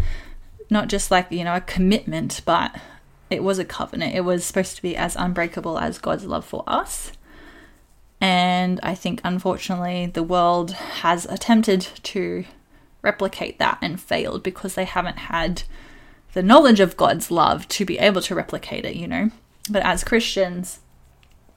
not 0.69 0.87
just 0.87 1.11
like 1.11 1.31
you 1.31 1.43
know 1.43 1.55
a 1.55 1.61
commitment, 1.61 2.41
but 2.45 2.75
it 3.29 3.43
was 3.43 3.59
a 3.59 3.65
covenant. 3.65 4.15
It 4.15 4.21
was 4.21 4.45
supposed 4.45 4.75
to 4.75 4.81
be 4.81 4.95
as 4.95 5.15
unbreakable 5.15 5.79
as 5.79 5.97
God's 5.97 6.25
love 6.25 6.45
for 6.45 6.63
us. 6.67 7.11
And 8.21 8.79
I 8.81 8.95
think, 8.95 9.21
unfortunately, 9.23 10.07
the 10.07 10.23
world 10.23 10.71
has 10.71 11.25
attempted 11.25 11.81
to 12.03 12.45
replicate 13.01 13.59
that 13.59 13.77
and 13.81 14.01
failed 14.01 14.41
because 14.41 14.75
they 14.75 14.85
haven't 14.85 15.17
had 15.17 15.63
the 16.33 16.43
knowledge 16.43 16.79
of 16.79 16.97
God's 16.97 17.29
love 17.29 17.67
to 17.69 17.85
be 17.85 17.99
able 17.99 18.21
to 18.21 18.35
replicate 18.35 18.85
it, 18.85 18.95
you 18.95 19.07
know. 19.07 19.29
But 19.69 19.83
as 19.83 20.03
Christians, 20.03 20.79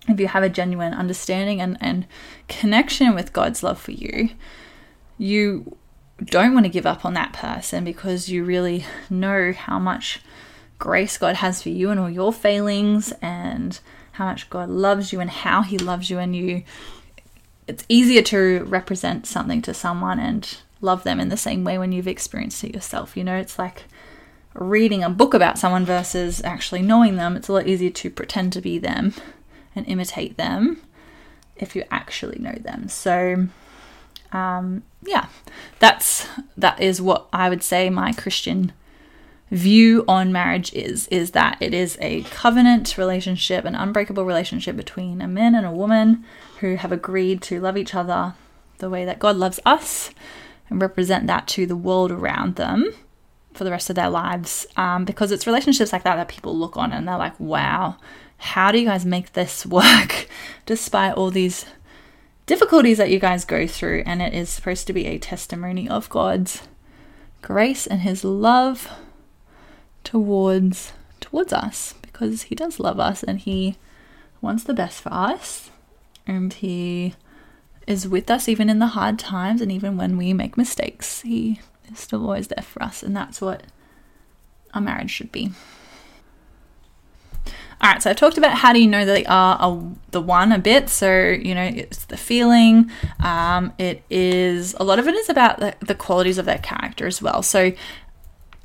if 0.09 0.19
you 0.21 0.29
have 0.29 0.43
a 0.43 0.49
genuine 0.49 0.95
understanding 0.95 1.61
and, 1.61 1.77
and 1.81 2.07
connection 2.49 3.15
with 3.15 3.33
God's 3.33 3.63
love 3.63 3.81
for 3.81 3.93
you, 3.93 4.31
you 5.17 5.77
don't 6.25 6.55
want 6.55 6.65
to 6.65 6.71
give 6.71 6.87
up 6.87 7.05
on 7.05 7.15
that 7.15 7.33
person 7.33 7.85
because 7.85 8.29
you 8.29 8.45
really 8.45 8.85
know 9.11 9.53
how 9.53 9.79
much 9.79 10.21
grace 10.79 11.19
God 11.19 11.37
has 11.37 11.63
for 11.63 11.71
you 11.71 11.91
and 11.91 11.99
all 11.99 12.11
your 12.11 12.33
failings 12.33 13.13
and 13.21 13.79
how 14.19 14.27
much 14.27 14.51
God 14.51 14.69
loves 14.69 15.13
you 15.13 15.21
and 15.21 15.31
how 15.31 15.63
He 15.63 15.79
loves 15.79 16.11
you, 16.11 16.19
and 16.19 16.35
you. 16.35 16.65
It's 17.69 17.85
easier 17.89 18.23
to 18.23 18.65
represent 18.65 19.27
something 19.27 19.63
to 19.63 19.73
someone 19.73 20.19
and 20.19 20.59
love 20.81 21.05
them 21.05 21.21
in 21.21 21.29
the 21.29 21.37
same 21.37 21.65
way 21.65 21.79
when 21.79 21.93
you've 21.93 22.09
experienced 22.09 22.65
it 22.65 22.75
yourself. 22.75 23.17
You 23.17 23.23
know, 23.23 23.37
it's 23.37 23.59
like 23.59 23.85
reading 24.55 25.05
a 25.05 25.11
book 25.11 25.35
about 25.35 25.59
someone 25.59 25.85
versus 25.85 26.43
actually 26.43 26.83
knowing 26.83 27.17
them. 27.17 27.37
It's 27.37 27.49
a 27.49 27.53
lot 27.53 27.69
easier 27.69 27.91
to 27.91 28.11
pretend 28.11 28.53
to 28.55 28.61
be 28.61 28.79
them 28.79 29.15
and 29.77 29.87
imitate 29.87 30.37
them 30.37 30.81
if 31.55 31.77
you 31.77 31.85
actually 31.91 32.39
know 32.41 32.57
them. 32.59 32.89
So, 32.89 33.47
um, 34.33 34.83
yeah, 35.03 35.29
that's 35.79 36.27
that 36.57 36.81
is 36.81 37.01
what 37.01 37.29
I 37.33 37.49
would 37.49 37.63
say 37.63 37.89
my 37.89 38.13
Christian 38.13 38.73
view 39.51 40.05
on 40.07 40.31
marriage 40.31 40.73
is 40.75 41.09
is 41.09 41.31
that 41.31 41.57
it 41.61 41.73
is 41.73 41.97
a 42.01 42.23
covenant 42.25 42.99
relationship 42.99 43.65
an 43.65 43.75
unbreakable 43.75 44.25
relationship 44.25 44.77
between 44.77 45.23
a 45.23 45.29
man 45.29 45.55
and 45.55 45.65
a 45.65 45.71
woman 45.71 46.25
who 46.61 46.75
have 46.75 46.93
agreed 46.93 47.41
to 47.41 47.61
love 47.61 47.77
each 47.77 47.95
other 47.95 48.35
the 48.79 48.91
way 48.91 49.05
that 49.05 49.19
God 49.19 49.37
loves 49.37 49.59
us 49.65 50.11
and 50.69 50.83
represent 50.83 51.27
that 51.27 51.49
to 51.49 51.67
the 51.67 51.77
world 51.77 52.11
around 52.11 52.57
them 52.57 52.93
for 53.55 53.65
the 53.65 53.71
rest 53.71 53.91
of 53.91 53.97
their 53.97 54.11
lives. 54.11 54.67
Um, 54.77 55.05
because 55.05 55.33
it's 55.33 55.47
relationships 55.47 55.93
like 55.93 56.05
that 56.05 56.17
that 56.17 56.29
people 56.29 56.57
look 56.57 56.77
on 56.77 56.93
and 56.93 57.09
they're 57.09 57.17
like 57.17 57.39
wow 57.41 57.97
how 58.39 58.71
do 58.73 58.79
you 58.79 58.87
guys 58.87 59.05
make 59.05 59.33
this 59.33 59.67
work 59.67 60.29
despite 60.65 61.15
all 61.15 61.31
these 61.31 61.67
difficulties 62.47 62.99
that 62.99 63.11
you 63.11 63.19
guys 63.19 63.45
go 63.45 63.67
through? 63.67 64.03
And 64.07 64.23
it 64.23 64.33
is 64.33 64.49
supposed 64.49 64.87
to 64.87 64.93
be 64.93 65.07
a 65.07 65.19
testimony 65.19 65.89
of 65.89 66.09
God's 66.09 66.63
grace 67.43 67.87
and 67.87 68.01
his 68.01 68.25
love 68.25 68.91
towards 70.09 70.95
towards 71.21 71.53
us 71.53 71.93
because 72.01 72.45
he 72.45 72.55
does 72.55 72.81
love 72.81 72.99
us 72.99 73.23
and 73.23 73.41
he 73.41 73.77
wants 74.41 74.65
the 74.65 74.73
best 74.73 75.03
for 75.03 75.13
us 75.13 75.71
and 76.27 76.55
he 76.55 77.15
is 77.87 78.09
with 78.09 78.31
us 78.31 78.49
even 78.49 78.71
in 78.71 78.79
the 78.79 78.87
hard 78.87 79.19
times 79.19 79.61
and 79.61 79.71
even 79.71 79.99
when 79.99 80.17
we 80.17 80.33
make 80.33 80.57
mistakes 80.57 81.21
he 81.21 81.61
is 81.93 81.99
still 81.99 82.23
always 82.23 82.49
there 82.49 82.63
for 82.63 82.83
us 82.83 83.03
and 83.03 83.15
that's 83.15 83.43
what 83.43 83.65
a 84.73 84.81
marriage 84.81 85.11
should 85.11 85.31
be 85.31 85.51
All 87.45 87.91
right, 87.93 88.03
so 88.03 88.09
I've 88.09 88.17
talked 88.17 88.39
about 88.39 88.55
how 88.55 88.73
do 88.73 88.81
you 88.81 88.89
know 88.89 89.05
that 89.05 89.13
they 89.13 89.27
are 89.27 89.59
a, 89.61 89.95
the 90.11 90.23
one 90.23 90.53
a 90.53 90.59
bit. 90.59 90.89
So, 90.89 91.29
you 91.29 91.55
know, 91.55 91.63
it's 91.63 92.07
the 92.07 92.17
feeling. 92.17 92.91
Um, 93.21 93.73
it 93.79 94.03
is, 94.11 94.75
a 94.81 94.85
lot 94.85 94.99
of 94.99 95.07
it 95.07 95.15
is 95.15 95.29
about 95.29 95.61
the, 95.61 95.77
the 95.87 95.95
qualities 95.95 96.39
of 96.39 96.45
their 96.45 96.59
character 96.59 97.07
as 97.07 97.23
well. 97.23 97.41
So, 97.43 97.73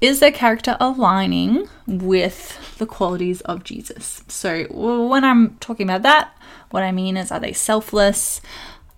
is 0.03 0.19
their 0.19 0.33
character 0.33 0.75
aligning 0.81 1.69
with 1.88 2.77
the 2.77 2.86
qualities 2.86 3.39
of 3.41 3.63
Jesus? 3.63 4.22
So, 4.27 4.65
when 4.69 5.24
I'm 5.24 5.55
talking 5.60 5.88
about 5.88 6.01
that, 6.01 6.36
what 6.72 6.83
I 6.83 6.91
mean 6.91 7.15
is, 7.15 7.31
are 7.31 7.39
they 7.39 7.53
selfless? 7.53 8.41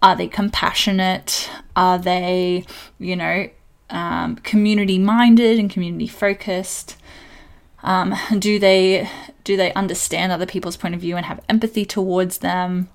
Are 0.01 0.15
they 0.15 0.27
compassionate? 0.27 1.47
Are 1.75 1.99
they, 1.99 2.65
you 2.97 3.15
know, 3.15 3.47
um, 3.91 4.37
community 4.37 4.97
minded 4.97 5.59
and 5.59 5.69
community 5.69 6.07
focused? 6.07 6.97
Um, 7.83 8.15
do 8.39 8.57
they 8.57 9.07
do 9.43 9.55
they 9.55 9.71
understand 9.73 10.31
other 10.31 10.47
people's 10.47 10.75
point 10.75 10.95
of 10.95 11.01
view 11.01 11.17
and 11.17 11.27
have 11.27 11.39
empathy 11.47 11.85
towards 11.85 12.39
them? 12.39 12.89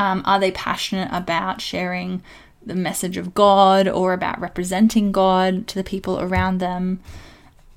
Um, 0.00 0.22
are 0.24 0.40
they 0.40 0.50
passionate 0.50 1.10
about 1.12 1.60
sharing 1.60 2.24
the 2.68 2.74
message 2.74 3.16
of 3.16 3.34
God 3.34 3.88
or 3.88 4.12
about 4.12 4.40
representing 4.40 5.12
God 5.12 5.66
to 5.68 5.74
the 5.74 5.84
people 5.84 6.20
around 6.20 6.58
them? 6.58 7.00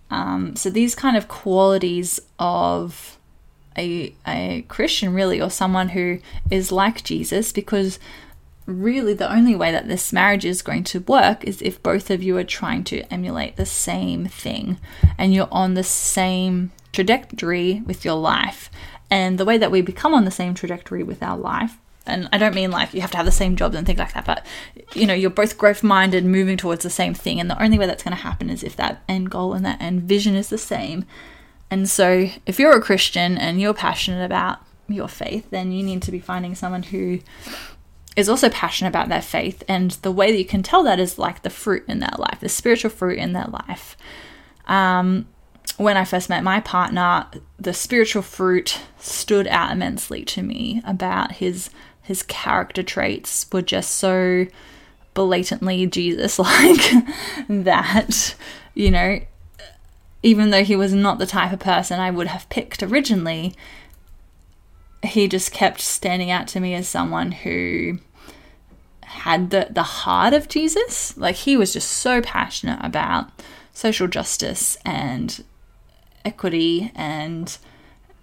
Um, 0.10 0.56
so 0.56 0.70
these 0.70 0.94
kind 0.94 1.16
of 1.16 1.28
qualities 1.28 2.20
of 2.38 3.18
a, 3.78 4.14
a 4.28 4.66
Christian, 4.68 5.14
really, 5.14 5.42
or 5.42 5.50
someone 5.50 5.90
who 5.90 6.20
is 6.50 6.72
like 6.72 7.04
Jesus, 7.04 7.52
because 7.52 7.98
really 8.66 9.14
the 9.14 9.32
only 9.32 9.56
way 9.56 9.72
that 9.72 9.88
this 9.88 10.14
marriage 10.14 10.46
is 10.46 10.62
going 10.62 10.84
to 10.84 11.00
work 11.02 11.44
is 11.44 11.62
if 11.62 11.82
both 11.82 12.10
of 12.10 12.22
you 12.22 12.38
are 12.38 12.44
trying 12.44 12.84
to 12.86 13.02
emulate 13.12 13.56
the 13.56 13.66
same 13.66 14.26
thing 14.28 14.78
and 15.18 15.34
you're 15.34 15.48
on 15.52 15.74
the 15.74 15.84
same 15.84 16.72
trajectory 16.92 17.82
with 17.86 18.06
your 18.06 18.16
life. 18.16 18.70
And 19.10 19.38
the 19.38 19.46
way 19.46 19.58
that 19.58 19.72
we 19.72 19.82
become 19.82 20.14
on 20.14 20.26
the 20.26 20.32
same 20.32 20.54
trajectory 20.54 21.04
with 21.04 21.22
our 21.22 21.38
life, 21.38 21.78
and 22.06 22.28
I 22.32 22.38
don't 22.38 22.56
mean 22.56 22.72
like 22.72 22.94
you 22.94 23.02
have 23.02 23.12
to 23.12 23.18
have 23.18 23.26
the 23.26 23.32
same 23.32 23.56
jobs 23.56 23.76
and 23.76 23.86
things 23.86 24.00
like 24.00 24.14
that, 24.14 24.26
but 24.26 24.46
you 24.94 25.06
know, 25.06 25.14
you're 25.14 25.30
both 25.30 25.58
growth 25.58 25.84
minded, 25.84 26.26
moving 26.26 26.58
towards 26.58 26.84
the 26.84 26.90
same 26.90 27.14
thing. 27.14 27.40
And 27.40 27.50
the 27.50 27.62
only 27.62 27.78
way 27.78 27.86
that's 27.86 28.04
going 28.04 28.16
to 28.16 28.24
happen 28.24 28.50
is 28.50 28.64
if 28.64 28.76
that 28.78 29.04
end 29.08 29.30
goal 29.30 29.54
and 29.54 29.66
that 29.66 29.82
end 29.82 30.04
vision 30.04 30.36
is 30.36 30.50
the 30.50 30.58
same. 30.58 31.06
And 31.70 31.88
so, 31.90 32.30
if 32.46 32.60
you're 32.60 32.76
a 32.76 32.82
Christian 32.82 33.38
and 33.38 33.62
you're 33.62 33.74
passionate 33.74 34.26
about 34.26 34.60
your 34.90 35.08
faith, 35.08 35.50
then 35.52 35.72
you 35.72 35.84
need 35.84 36.02
to 36.02 36.12
be 36.12 36.20
finding 36.20 36.56
someone 36.56 36.84
who 36.84 37.20
is 38.16 38.28
also 38.28 38.50
passionate 38.50 38.90
about 38.90 39.10
their 39.10 39.22
faith. 39.22 39.64
And 39.68 39.92
the 39.92 40.12
way 40.12 40.32
that 40.32 40.38
you 40.38 40.46
can 40.46 40.64
tell 40.64 40.84
that 40.84 41.00
is 41.00 41.18
like 41.18 41.44
the 41.44 41.50
fruit 41.50 41.86
in 41.88 42.00
their 42.00 42.16
life, 42.18 42.40
the 42.42 42.50
spiritual 42.50 42.90
fruit 42.90 43.18
in 43.18 43.34
their 43.34 43.48
life. 43.48 43.96
Um, 44.68 45.28
when 45.78 45.98
I 45.98 46.06
first 46.06 46.30
met 46.30 46.44
my 46.44 46.60
partner, 46.60 47.28
the 47.60 47.74
spiritual 47.74 48.22
fruit 48.22 48.80
stood 49.00 49.48
out 49.48 49.72
immensely 49.72 50.24
to 50.26 50.42
me 50.42 50.82
about 50.86 51.34
his 51.34 51.70
his 52.04 52.24
character 52.24 52.84
traits 52.84 53.46
were 53.52 53.62
just 53.62 53.92
so 53.92 54.48
blatantly 55.14 55.86
Jesus 55.86 56.40
like 56.40 56.92
that, 57.50 58.36
you 58.74 58.92
know, 58.92 59.20
even 60.24 60.50
though 60.50 60.64
he 60.64 60.76
was 60.76 60.94
not 60.94 61.20
the 61.20 61.26
type 61.26 61.52
of 61.52 61.60
person 61.60 62.00
I 62.00 62.12
would 62.12 62.28
have 62.28 62.50
picked 62.50 62.84
originally, 62.84 63.54
he 65.04 65.28
just 65.28 65.52
kept 65.52 65.80
standing 65.82 66.30
out 66.30 66.48
to 66.50 66.60
me 66.60 66.74
as 66.76 66.88
someone 66.88 67.32
who 67.32 68.00
had 69.04 69.50
the, 69.50 69.68
the 69.70 69.84
heart 69.84 70.34
of 70.34 70.48
Jesus. 70.48 71.18
Like 71.18 71.36
he 71.36 71.58
was 71.58 71.74
just 71.74 71.90
so 71.90 72.22
passionate 72.22 72.80
about 72.84 73.30
social 73.74 74.08
justice 74.08 74.78
and 74.86 75.44
equity 76.26 76.92
and, 76.96 77.58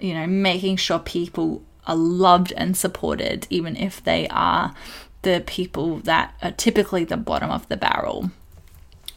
you 0.01 0.15
know, 0.15 0.27
making 0.27 0.77
sure 0.77 0.99
people 0.99 1.63
are 1.87 1.97
loved 1.97 2.53
and 2.57 2.77
supported, 2.77 3.47
even 3.51 3.77
if 3.77 4.03
they 4.03 4.29
are 4.29 4.75
the 5.23 5.43
people 5.47 5.99
that 6.01 6.35
are 6.43 6.53
typically 6.53 7.05
the 7.05 7.17
bottom 7.17 7.51
of 7.51 7.69
the 7.69 7.77
barrel. 7.77 8.31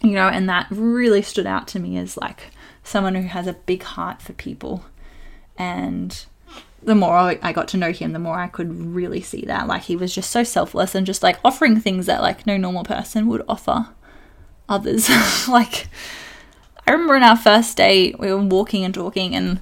You 0.02 0.12
know, 0.12 0.28
and 0.28 0.50
that 0.50 0.68
really 0.72 1.22
stood 1.22 1.46
out 1.46 1.68
to 1.70 1.80
me 1.80 1.98
as 1.98 2.18
like 2.18 2.52
someone 2.84 3.14
who 3.14 3.28
has 3.28 3.46
a 3.46 3.54
big 3.54 3.84
heart 3.84 4.22
for 4.22 4.34
people 4.34 4.84
and 5.58 6.26
the 6.84 6.96
more 6.96 7.14
I 7.14 7.54
got 7.54 7.68
to 7.70 7.78
know 7.78 7.92
him, 7.92 8.14
the 8.14 8.20
more 8.20 8.40
I 8.40 8.48
could 8.48 8.74
really 8.74 9.22
see 9.22 9.44
that. 9.46 9.68
Like 9.68 9.84
he 9.84 9.96
was 9.96 10.14
just 10.16 10.32
so 10.32 10.44
selfless 10.44 10.96
and 10.96 11.06
just 11.06 11.22
like 11.22 11.38
offering 11.46 11.80
things 11.80 12.08
that 12.08 12.22
like 12.22 12.48
no 12.48 12.58
normal 12.58 12.84
person 12.84 13.28
would 13.28 13.44
offer 13.48 13.90
others. 14.68 15.10
like 15.48 15.88
I 16.88 16.92
remember 16.92 17.16
in 17.16 17.24
our 17.24 17.38
first 17.38 17.78
date, 17.78 18.20
we 18.20 18.32
were 18.32 18.42
walking 18.42 18.84
and 18.84 18.94
talking, 18.94 19.36
and 19.36 19.62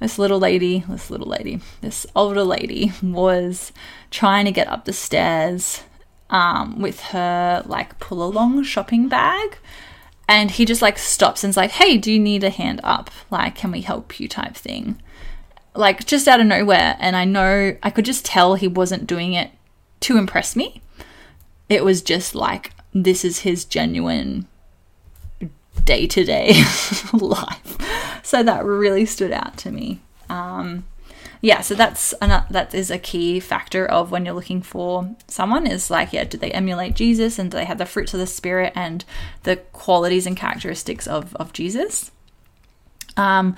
this 0.00 0.18
little 0.18 0.38
lady, 0.38 0.84
this 0.88 1.10
little 1.10 1.26
lady, 1.26 1.60
this 1.80 2.06
older 2.14 2.44
lady 2.44 2.92
was 3.02 3.72
trying 4.10 4.44
to 4.44 4.52
get 4.52 4.68
up 4.68 4.84
the 4.84 4.92
stairs 4.92 5.82
um, 6.30 6.80
with 6.80 7.00
her 7.00 7.62
like 7.66 7.98
pull 7.98 8.22
along 8.22 8.62
shopping 8.64 9.08
bag. 9.08 9.58
And 10.30 10.50
he 10.50 10.66
just 10.66 10.82
like 10.82 10.98
stops 10.98 11.42
and's 11.42 11.56
like, 11.56 11.70
hey, 11.70 11.96
do 11.96 12.12
you 12.12 12.18
need 12.18 12.44
a 12.44 12.50
hand 12.50 12.80
up? 12.84 13.10
Like, 13.30 13.54
can 13.54 13.72
we 13.72 13.80
help 13.80 14.20
you 14.20 14.28
type 14.28 14.54
thing? 14.54 15.00
like 15.78 16.04
just 16.04 16.28
out 16.28 16.40
of 16.40 16.46
nowhere. 16.46 16.96
And 16.98 17.16
I 17.16 17.24
know 17.24 17.76
I 17.82 17.90
could 17.90 18.04
just 18.04 18.24
tell 18.24 18.54
he 18.54 18.68
wasn't 18.68 19.06
doing 19.06 19.32
it 19.32 19.50
to 20.00 20.18
impress 20.18 20.56
me. 20.56 20.82
It 21.68 21.84
was 21.84 22.02
just 22.02 22.34
like, 22.34 22.72
this 22.92 23.24
is 23.24 23.40
his 23.40 23.64
genuine 23.64 24.46
day 25.88 26.06
to 26.06 26.22
day 26.22 26.52
life. 27.14 27.78
So 28.22 28.42
that 28.42 28.62
really 28.62 29.06
stood 29.06 29.32
out 29.32 29.56
to 29.58 29.70
me. 29.70 30.00
Um, 30.28 30.84
yeah, 31.40 31.62
so 31.62 31.74
that's 31.74 32.12
an, 32.14 32.44
that 32.50 32.74
is 32.74 32.90
a 32.90 32.98
key 32.98 33.40
factor 33.40 33.86
of 33.86 34.10
when 34.10 34.26
you're 34.26 34.34
looking 34.34 34.60
for 34.60 35.16
someone 35.28 35.66
is 35.66 35.90
like, 35.90 36.12
yeah, 36.12 36.24
do 36.24 36.36
they 36.36 36.50
emulate 36.50 36.94
Jesus 36.94 37.38
and 37.38 37.50
do 37.50 37.56
they 37.56 37.64
have 37.64 37.78
the 37.78 37.86
fruits 37.86 38.12
of 38.12 38.20
the 38.20 38.26
spirit 38.26 38.74
and 38.76 39.02
the 39.44 39.56
qualities 39.56 40.26
and 40.26 40.36
characteristics 40.36 41.06
of 41.06 41.34
of 41.36 41.54
Jesus? 41.54 42.10
Um, 43.16 43.56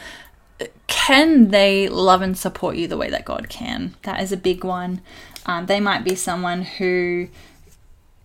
can 0.86 1.48
they 1.48 1.88
love 1.88 2.22
and 2.22 2.38
support 2.38 2.76
you 2.76 2.86
the 2.86 2.96
way 2.96 3.10
that 3.10 3.24
God 3.24 3.48
can? 3.48 3.96
That 4.02 4.22
is 4.22 4.30
a 4.30 4.36
big 4.36 4.62
one. 4.62 5.00
Um, 5.46 5.66
they 5.66 5.80
might 5.80 6.04
be 6.04 6.14
someone 6.14 6.62
who 6.62 7.28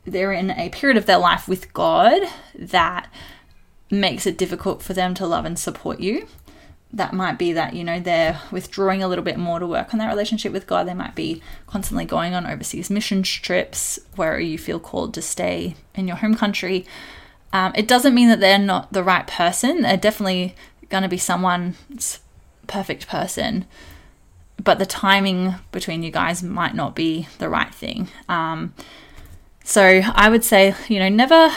they're 0.06 0.34
in 0.34 0.52
a 0.52 0.70
period 0.70 0.98
of 0.98 1.08
their 1.08 1.18
life 1.18 1.48
with 1.48 1.74
God 1.74 2.22
that 2.54 3.10
makes 3.90 4.26
it 4.26 4.38
difficult 4.38 4.82
for 4.82 4.94
them 4.94 5.14
to 5.16 5.28
love 5.28 5.46
and 5.46 5.58
support 5.58 6.00
you. 6.00 6.28
That 6.94 7.14
might 7.14 7.38
be 7.38 7.52
that, 7.54 7.74
you 7.74 7.84
know, 7.84 8.00
they're 8.00 8.40
withdrawing 8.52 9.04
a 9.04 9.08
little 9.08 9.24
bit 9.24 9.38
more 9.38 9.60
to 9.60 9.68
work 9.68 9.94
on 9.94 10.00
that 10.00 10.08
relationship 10.08 10.54
with 10.54 10.68
God. 10.68 10.88
They 10.88 10.94
might 10.94 11.16
be 11.16 11.42
constantly 11.68 12.06
going 12.06 12.34
on 12.34 12.46
overseas 12.46 12.90
mission 12.90 13.22
trips 13.24 14.00
where 14.16 14.40
you 14.40 14.58
feel 14.58 14.80
called 14.80 15.14
to 15.16 15.22
stay 15.22 15.76
in 15.94 16.08
your 16.08 16.18
home 16.18 16.36
country. 16.36 16.86
Um, 17.52 17.74
it 17.76 17.88
doesn't 17.88 18.16
mean 18.16 18.30
that 18.30 18.40
they're 18.40 18.58
not 18.58 18.94
the 18.94 19.04
right 19.04 19.28
person. 19.28 19.82
They're 19.82 19.98
definitely 19.98 20.56
going 20.90 21.04
to 21.04 21.10
be 21.10 21.18
someone's 21.18 22.20
perfect 22.68 23.08
person, 23.08 23.66
but 24.64 24.80
the 24.80 24.86
timing 24.86 25.56
between 25.72 26.02
you 26.02 26.12
guys 26.12 26.42
might 26.44 26.76
not 26.76 26.96
be 26.96 27.28
the 27.40 27.50
right 27.50 27.74
thing. 27.74 28.08
Um, 28.30 28.74
so 29.64 30.02
I 30.14 30.30
would 30.30 30.44
say, 30.44 30.76
you 30.88 31.00
know, 31.00 31.10
never, 31.10 31.52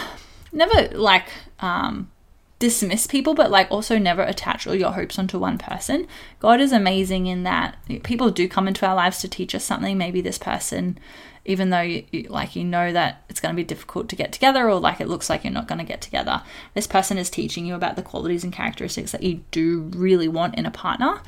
never 0.53 0.97
like 0.97 1.29
um, 1.61 2.11
dismiss 2.59 3.07
people, 3.07 3.35
but 3.35 3.51
like 3.51 3.71
also 3.71 3.99
never 3.99 4.23
attach 4.23 4.67
all 4.67 4.75
your 4.75 4.93
hopes 4.93 5.19
onto 5.19 5.39
one 5.39 5.59
person. 5.59 6.07
God 6.41 6.61
is 6.61 6.73
amazing 6.73 7.27
in 7.27 7.45
that 7.45 7.77
people 8.03 8.31
do 8.31 8.49
come 8.49 8.67
into 8.67 8.87
our 8.87 8.95
lives 8.95 9.19
to 9.21 9.29
teach 9.29 9.55
us 9.55 9.65
something. 9.65 9.97
Maybe 9.97 10.21
this 10.21 10.39
person 10.39 10.99
even 11.45 11.71
though 11.71 11.81
you, 11.81 12.05
like 12.29 12.55
you 12.55 12.63
know 12.63 12.93
that 12.93 13.23
it's 13.31 13.41
going 13.41 13.53
to 13.53 13.57
be 13.57 13.65
difficult 13.65 14.09
to 14.11 14.15
get 14.15 14.33
together 14.33 14.69
or 14.69 14.79
like 14.79 15.01
it 15.01 15.09
looks 15.09 15.31
like 15.31 15.43
you're 15.43 15.53
not 15.53 15.67
going 15.67 15.79
to 15.79 15.85
get 15.85 16.03
together 16.03 16.43
this 16.75 16.87
person 16.87 17.17
is 17.17 17.31
teaching 17.31 17.65
you 17.65 17.75
about 17.75 17.97
the 17.97 18.03
qualities 18.03 18.45
and 18.45 18.53
characteristics 18.53 19.13
that 19.13 19.23
you 19.23 19.43
do 19.51 19.81
really 19.95 20.29
want 20.29 20.55
in 20.57 20.67
a 20.67 20.71
partner 20.71 21.23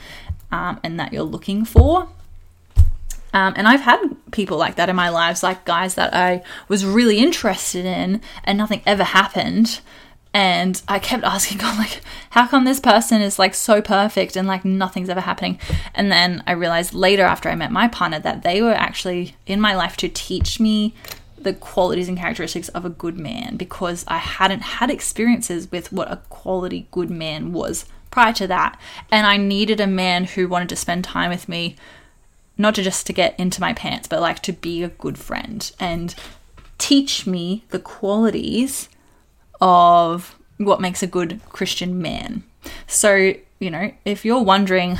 um, 0.52 0.78
and 0.84 1.00
that 1.00 1.12
you're 1.12 1.22
looking 1.22 1.64
for 1.64 2.06
um, 3.32 3.54
and 3.56 3.68
I've 3.68 3.80
had 3.80 4.00
people 4.32 4.58
like 4.58 4.74
that 4.76 4.88
in 4.88 4.96
my 4.96 5.08
lives, 5.08 5.42
like 5.42 5.64
guys 5.64 5.94
that 5.94 6.12
I 6.12 6.42
was 6.68 6.84
really 6.84 7.18
interested 7.18 7.86
in, 7.86 8.20
and 8.42 8.58
nothing 8.58 8.82
ever 8.84 9.04
happened 9.04 9.80
and 10.32 10.80
I 10.86 10.98
kept 10.98 11.24
asking 11.24 11.58
God, 11.58 11.78
like, 11.78 12.00
how 12.30 12.46
come 12.46 12.64
this 12.64 12.80
person 12.80 13.20
is 13.20 13.38
like 13.38 13.54
so 13.54 13.82
perfect 13.82 14.36
and 14.36 14.46
like 14.46 14.64
nothing's 14.64 15.08
ever 15.08 15.20
happening? 15.20 15.58
And 15.94 16.10
then 16.10 16.42
I 16.46 16.52
realized 16.52 16.94
later 16.94 17.24
after 17.24 17.48
I 17.48 17.56
met 17.56 17.72
my 17.72 17.88
partner 17.88 18.20
that 18.20 18.42
they 18.42 18.62
were 18.62 18.74
actually 18.74 19.34
in 19.46 19.60
my 19.60 19.74
life 19.74 19.96
to 19.98 20.08
teach 20.08 20.60
me 20.60 20.94
the 21.36 21.54
qualities 21.54 22.08
and 22.08 22.18
characteristics 22.18 22.68
of 22.70 22.84
a 22.84 22.90
good 22.90 23.18
man 23.18 23.56
because 23.56 24.04
I 24.06 24.18
hadn't 24.18 24.60
had 24.60 24.90
experiences 24.90 25.70
with 25.72 25.90
what 25.90 26.12
a 26.12 26.20
quality 26.28 26.86
good 26.90 27.10
man 27.10 27.52
was 27.52 27.86
prior 28.10 28.32
to 28.34 28.46
that. 28.46 28.78
And 29.10 29.26
I 29.26 29.36
needed 29.36 29.80
a 29.80 29.86
man 29.86 30.24
who 30.24 30.48
wanted 30.48 30.68
to 30.68 30.76
spend 30.76 31.02
time 31.02 31.30
with 31.30 31.48
me, 31.48 31.76
not 32.58 32.74
to 32.74 32.82
just 32.82 33.06
to 33.06 33.12
get 33.12 33.38
into 33.40 33.60
my 33.60 33.72
pants, 33.72 34.06
but 34.06 34.20
like 34.20 34.40
to 34.42 34.52
be 34.52 34.82
a 34.82 34.88
good 34.88 35.18
friend 35.18 35.72
and 35.80 36.14
teach 36.76 37.26
me 37.26 37.64
the 37.70 37.78
qualities 37.78 38.89
of 39.60 40.36
what 40.58 40.80
makes 40.80 41.02
a 41.02 41.06
good 41.06 41.40
Christian 41.48 42.00
man. 42.00 42.44
So, 42.86 43.34
you 43.58 43.70
know, 43.70 43.92
if 44.04 44.24
you're 44.24 44.42
wondering, 44.42 44.98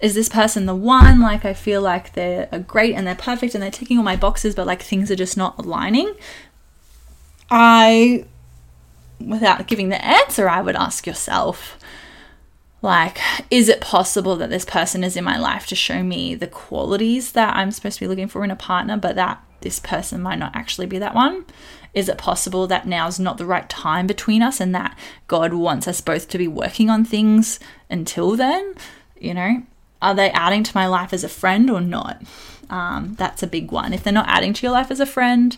is 0.00 0.14
this 0.14 0.28
person 0.28 0.66
the 0.66 0.74
one? 0.74 1.20
Like, 1.20 1.44
I 1.44 1.54
feel 1.54 1.80
like 1.80 2.12
they're 2.12 2.48
uh, 2.52 2.58
great 2.58 2.94
and 2.94 3.06
they're 3.06 3.14
perfect 3.14 3.54
and 3.54 3.62
they're 3.62 3.70
ticking 3.70 3.96
all 3.96 4.04
my 4.04 4.16
boxes, 4.16 4.54
but 4.54 4.66
like 4.66 4.82
things 4.82 5.10
are 5.10 5.16
just 5.16 5.36
not 5.36 5.58
aligning. 5.58 6.14
I, 7.50 8.26
without 9.18 9.66
giving 9.66 9.88
the 9.88 10.04
answer, 10.04 10.48
I 10.48 10.60
would 10.60 10.76
ask 10.76 11.06
yourself, 11.06 11.78
like, 12.82 13.18
is 13.50 13.70
it 13.70 13.80
possible 13.80 14.36
that 14.36 14.50
this 14.50 14.66
person 14.66 15.02
is 15.02 15.16
in 15.16 15.24
my 15.24 15.38
life 15.38 15.66
to 15.68 15.74
show 15.74 16.02
me 16.02 16.34
the 16.34 16.46
qualities 16.46 17.32
that 17.32 17.56
I'm 17.56 17.70
supposed 17.70 17.98
to 17.98 18.04
be 18.04 18.08
looking 18.08 18.28
for 18.28 18.44
in 18.44 18.50
a 18.50 18.56
partner, 18.56 18.98
but 18.98 19.16
that 19.16 19.42
this 19.64 19.80
person 19.80 20.22
might 20.22 20.38
not 20.38 20.54
actually 20.54 20.86
be 20.86 20.98
that 21.00 21.14
one? 21.14 21.44
Is 21.92 22.08
it 22.08 22.18
possible 22.18 22.66
that 22.68 22.86
now's 22.86 23.18
not 23.18 23.38
the 23.38 23.46
right 23.46 23.68
time 23.68 24.06
between 24.06 24.42
us 24.42 24.60
and 24.60 24.74
that 24.74 24.96
God 25.26 25.52
wants 25.52 25.88
us 25.88 26.00
both 26.00 26.28
to 26.28 26.38
be 26.38 26.48
working 26.48 26.90
on 26.90 27.04
things 27.04 27.58
until 27.90 28.36
then? 28.36 28.74
You 29.18 29.34
know, 29.34 29.62
are 30.00 30.14
they 30.14 30.30
adding 30.30 30.62
to 30.64 30.76
my 30.76 30.86
life 30.86 31.12
as 31.12 31.24
a 31.24 31.28
friend 31.28 31.70
or 31.70 31.80
not? 31.80 32.22
Um, 32.70 33.14
that's 33.18 33.42
a 33.42 33.48
big 33.48 33.70
one. 33.70 33.92
If 33.92 34.04
they're 34.04 34.12
not 34.12 34.28
adding 34.28 34.52
to 34.54 34.62
your 34.66 34.72
life 34.72 34.90
as 34.90 35.00
a 35.00 35.06
friend, 35.06 35.56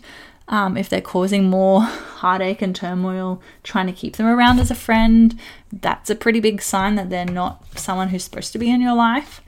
um, 0.48 0.76
if 0.76 0.88
they're 0.88 1.00
causing 1.00 1.48
more 1.48 1.80
heartache 1.82 2.62
and 2.62 2.76
turmoil, 2.76 3.42
trying 3.62 3.86
to 3.86 3.92
keep 3.92 4.16
them 4.16 4.26
around 4.26 4.58
as 4.58 4.70
a 4.70 4.74
friend, 4.74 5.38
that's 5.72 6.10
a 6.10 6.14
pretty 6.14 6.40
big 6.40 6.62
sign 6.62 6.94
that 6.94 7.10
they're 7.10 7.24
not 7.24 7.64
someone 7.78 8.08
who's 8.08 8.24
supposed 8.24 8.52
to 8.52 8.58
be 8.58 8.70
in 8.70 8.80
your 8.80 8.94
life. 8.94 9.40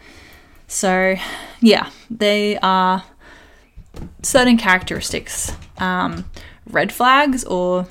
So, 0.67 1.17
yeah, 1.61 1.91
they 2.11 2.59
are 2.59 3.05
certain 4.23 4.57
characteristics. 4.57 5.53
Um, 5.79 6.31
red 6.67 6.93
flags 6.93 7.45
or 7.45 7.87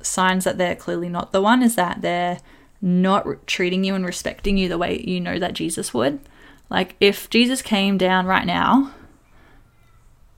signs 0.00 0.44
that 0.44 0.58
they're 0.58 0.76
clearly 0.76 1.08
not 1.08 1.32
the 1.32 1.42
one 1.42 1.62
is 1.62 1.76
that 1.76 2.02
they're 2.02 2.38
not 2.80 3.46
treating 3.46 3.84
you 3.84 3.94
and 3.94 4.04
respecting 4.04 4.56
you 4.56 4.68
the 4.68 4.78
way 4.78 5.00
you 5.00 5.20
know 5.20 5.38
that 5.38 5.54
Jesus 5.54 5.94
would. 5.94 6.20
Like, 6.68 6.96
if 7.00 7.30
Jesus 7.30 7.62
came 7.62 7.98
down 7.98 8.26
right 8.26 8.46
now 8.46 8.92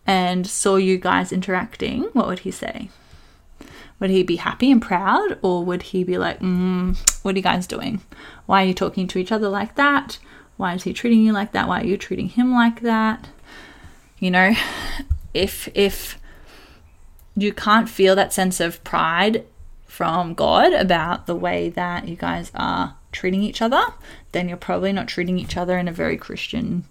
and 0.07 0.47
saw 0.47 0.77
you 0.77 0.99
guys 0.99 1.33
interacting, 1.33 2.05
what 2.13 2.27
would 2.27 2.41
he 2.41 2.51
say? 2.51 2.91
Would 4.01 4.11
he 4.11 4.23
be 4.23 4.37
happy 4.37 4.71
and 4.71 4.83
proud, 4.83 5.39
or 5.41 5.65
would 5.65 5.83
he 5.83 6.05
be 6.05 6.19
like, 6.19 6.41
mm, 6.41 6.99
What 7.23 7.35
are 7.35 7.39
you 7.39 7.43
guys 7.43 7.67
doing? 7.67 8.03
Why 8.47 8.65
are 8.65 8.67
you 8.67 8.75
talking 8.75 9.07
to 9.09 9.19
each 9.19 9.33
other 9.33 9.49
like 9.49 9.77
that? 9.77 10.19
Why 10.57 10.75
is 10.75 10.83
he 10.83 10.93
treating 10.93 11.23
you 11.23 11.33
like 11.33 11.53
that? 11.53 11.69
Why 11.69 11.81
are 11.81 11.87
you 11.87 11.97
treating 11.97 12.29
him 12.29 12.53
like 12.53 12.81
that? 12.83 13.29
You 14.25 14.31
know, 14.31 14.55
if 15.35 15.69
if 15.75 16.19
you 17.37 17.53
can't 17.53 17.91
feel 17.91 18.17
that 18.17 18.33
sense 18.33 18.59
of 18.59 18.83
pride 18.83 19.45
from 19.85 20.33
God 20.33 20.73
about 20.73 21.27
the 21.27 21.37
way 21.37 21.69
that 21.69 22.09
you 22.09 22.17
guys 22.17 22.51
are 22.55 22.97
treating 23.13 23.43
each 23.43 23.61
other, 23.61 23.85
then 24.33 24.49
you're 24.49 24.57
probably 24.57 24.93
not 24.93 25.09
treating 25.09 25.39
each 25.39 25.59
other 25.59 25.77
in 25.77 25.89
a 25.89 25.93
very 25.93 26.17
Christian 26.17 26.87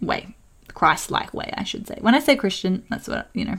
way. 0.00 0.34
Christ 0.72 1.10
like 1.10 1.34
way, 1.34 1.52
I 1.52 1.64
should 1.64 1.86
say. 1.86 1.98
When 2.00 2.14
I 2.14 2.18
say 2.18 2.34
Christian, 2.34 2.82
that's 2.88 3.08
what, 3.08 3.28
you 3.34 3.44
know. 3.44 3.58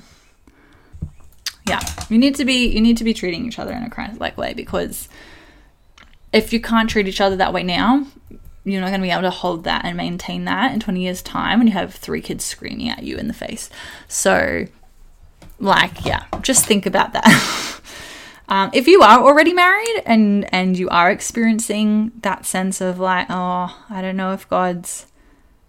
Yeah, 1.67 1.81
you 2.09 2.17
need 2.17 2.33
to 2.37 2.43
be 2.43 2.69
you 2.69 2.81
need 2.81 2.97
to 2.97 3.03
be 3.03 3.13
treating 3.13 3.45
each 3.45 3.59
other 3.59 3.73
in 3.73 3.83
a 3.83 3.89
Christ 3.91 4.19
like 4.19 4.35
way 4.35 4.55
because 4.55 5.07
if 6.33 6.51
you 6.51 6.59
can't 6.59 6.89
treat 6.89 7.07
each 7.07 7.21
other 7.21 7.35
that 7.35 7.53
way 7.53 7.61
now, 7.61 8.07
you're 8.71 8.81
not 8.81 8.89
going 8.89 9.01
to 9.01 9.05
be 9.05 9.11
able 9.11 9.23
to 9.23 9.29
hold 9.29 9.63
that 9.63 9.85
and 9.85 9.97
maintain 9.97 10.45
that 10.45 10.73
in 10.73 10.79
20 10.79 11.01
years 11.01 11.21
time 11.21 11.59
when 11.59 11.67
you 11.67 11.73
have 11.73 11.93
three 11.93 12.21
kids 12.21 12.43
screaming 12.43 12.89
at 12.89 13.03
you 13.03 13.17
in 13.17 13.27
the 13.27 13.33
face. 13.33 13.69
So 14.07 14.65
like, 15.59 16.05
yeah, 16.05 16.25
just 16.41 16.65
think 16.65 16.85
about 16.85 17.13
that. 17.13 17.81
um, 18.47 18.69
if 18.73 18.87
you 18.87 19.01
are 19.01 19.19
already 19.19 19.53
married 19.53 20.03
and 20.05 20.51
and 20.53 20.77
you 20.77 20.89
are 20.89 21.11
experiencing 21.11 22.11
that 22.21 22.45
sense 22.45 22.81
of 22.81 22.99
like, 22.99 23.27
oh, 23.29 23.85
I 23.89 24.01
don't 24.01 24.17
know 24.17 24.33
if 24.33 24.47
God's 24.49 25.05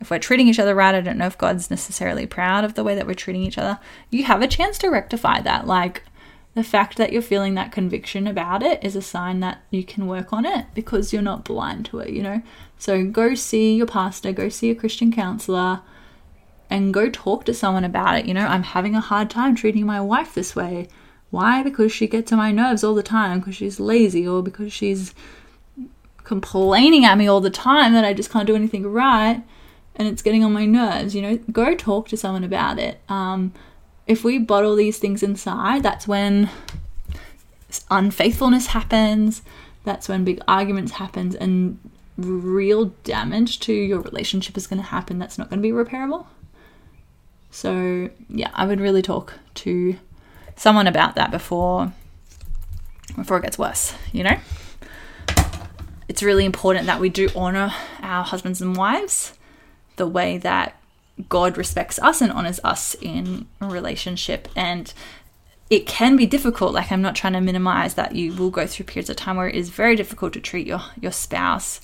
if 0.00 0.10
we're 0.10 0.18
treating 0.18 0.48
each 0.48 0.58
other 0.58 0.74
right, 0.74 0.94
I 0.94 1.00
don't 1.00 1.18
know 1.18 1.26
if 1.26 1.36
God's 1.36 1.70
necessarily 1.70 2.26
proud 2.26 2.64
of 2.64 2.74
the 2.74 2.84
way 2.84 2.94
that 2.94 3.06
we're 3.06 3.14
treating 3.14 3.42
each 3.42 3.58
other. 3.58 3.78
You 4.10 4.24
have 4.24 4.40
a 4.40 4.48
chance 4.48 4.78
to 4.78 4.88
rectify 4.88 5.40
that. 5.42 5.66
Like 5.66 6.04
the 6.54 6.64
fact 6.64 6.96
that 6.96 7.12
you're 7.12 7.22
feeling 7.22 7.54
that 7.54 7.72
conviction 7.72 8.26
about 8.26 8.62
it 8.62 8.82
is 8.82 8.96
a 8.96 9.02
sign 9.02 9.40
that 9.40 9.62
you 9.70 9.84
can 9.84 10.06
work 10.06 10.32
on 10.32 10.44
it 10.44 10.66
because 10.74 11.12
you're 11.12 11.22
not 11.22 11.44
blind 11.44 11.86
to 11.86 12.00
it, 12.00 12.10
you 12.10 12.22
know? 12.22 12.42
So 12.76 13.04
go 13.04 13.34
see 13.34 13.76
your 13.76 13.86
pastor, 13.86 14.32
go 14.32 14.48
see 14.48 14.70
a 14.70 14.74
Christian 14.74 15.12
counselor, 15.12 15.82
and 16.68 16.94
go 16.94 17.08
talk 17.08 17.44
to 17.44 17.54
someone 17.54 17.84
about 17.84 18.18
it. 18.18 18.26
You 18.26 18.34
know, 18.34 18.46
I'm 18.46 18.64
having 18.64 18.96
a 18.96 19.00
hard 19.00 19.30
time 19.30 19.54
treating 19.54 19.86
my 19.86 20.00
wife 20.00 20.34
this 20.34 20.56
way. 20.56 20.88
Why? 21.30 21.62
Because 21.62 21.92
she 21.92 22.08
gets 22.08 22.32
on 22.32 22.38
my 22.38 22.50
nerves 22.50 22.82
all 22.82 22.94
the 22.94 23.02
time, 23.02 23.38
because 23.38 23.54
she's 23.54 23.78
lazy, 23.78 24.26
or 24.26 24.42
because 24.42 24.72
she's 24.72 25.14
complaining 26.24 27.04
at 27.04 27.18
me 27.18 27.28
all 27.28 27.40
the 27.40 27.50
time 27.50 27.92
that 27.92 28.04
I 28.04 28.12
just 28.12 28.30
can't 28.30 28.46
do 28.46 28.56
anything 28.56 28.86
right 28.86 29.42
and 29.96 30.08
it's 30.08 30.22
getting 30.22 30.44
on 30.44 30.52
my 30.52 30.64
nerves. 30.64 31.14
You 31.14 31.22
know, 31.22 31.36
go 31.52 31.74
talk 31.74 32.08
to 32.08 32.16
someone 32.16 32.44
about 32.44 32.78
it. 32.78 33.00
Um, 33.08 33.52
if 34.10 34.24
we 34.24 34.38
bottle 34.38 34.74
these 34.74 34.98
things 34.98 35.22
inside, 35.22 35.84
that's 35.84 36.08
when 36.08 36.50
unfaithfulness 37.88 38.66
happens. 38.66 39.42
That's 39.84 40.08
when 40.08 40.24
big 40.24 40.40
arguments 40.48 40.90
happens, 40.92 41.36
and 41.36 41.78
real 42.18 42.86
damage 43.04 43.60
to 43.60 43.72
your 43.72 44.00
relationship 44.00 44.56
is 44.56 44.66
going 44.66 44.82
to 44.82 44.88
happen. 44.88 45.20
That's 45.20 45.38
not 45.38 45.48
going 45.48 45.62
to 45.62 45.62
be 45.62 45.70
repairable. 45.70 46.26
So, 47.52 48.10
yeah, 48.28 48.50
I 48.52 48.66
would 48.66 48.80
really 48.80 49.00
talk 49.00 49.34
to 49.54 49.96
someone 50.56 50.88
about 50.88 51.14
that 51.14 51.30
before 51.30 51.92
before 53.16 53.38
it 53.38 53.42
gets 53.42 53.58
worse, 53.58 53.94
you 54.12 54.24
know? 54.24 54.38
It's 56.08 56.22
really 56.22 56.44
important 56.44 56.86
that 56.86 57.00
we 57.00 57.10
do 57.10 57.28
honor 57.36 57.72
our 58.02 58.24
husbands 58.24 58.60
and 58.60 58.76
wives 58.76 59.34
the 59.96 60.06
way 60.08 60.38
that 60.38 60.79
God 61.28 61.56
respects 61.56 61.98
us 61.98 62.20
and 62.20 62.32
honors 62.32 62.60
us 62.64 62.94
in 63.00 63.46
relationship 63.60 64.48
and 64.56 64.92
it 65.68 65.86
can 65.86 66.16
be 66.16 66.26
difficult 66.26 66.74
like 66.74 66.90
i'm 66.90 67.02
not 67.02 67.14
trying 67.14 67.32
to 67.32 67.40
minimize 67.40 67.94
that 67.94 68.16
you 68.16 68.32
will 68.32 68.50
go 68.50 68.66
through 68.66 68.84
periods 68.84 69.08
of 69.08 69.14
time 69.14 69.36
where 69.36 69.48
it 69.48 69.54
is 69.54 69.68
very 69.68 69.94
difficult 69.94 70.32
to 70.32 70.40
treat 70.40 70.66
your 70.66 70.80
your 71.00 71.12
spouse 71.12 71.80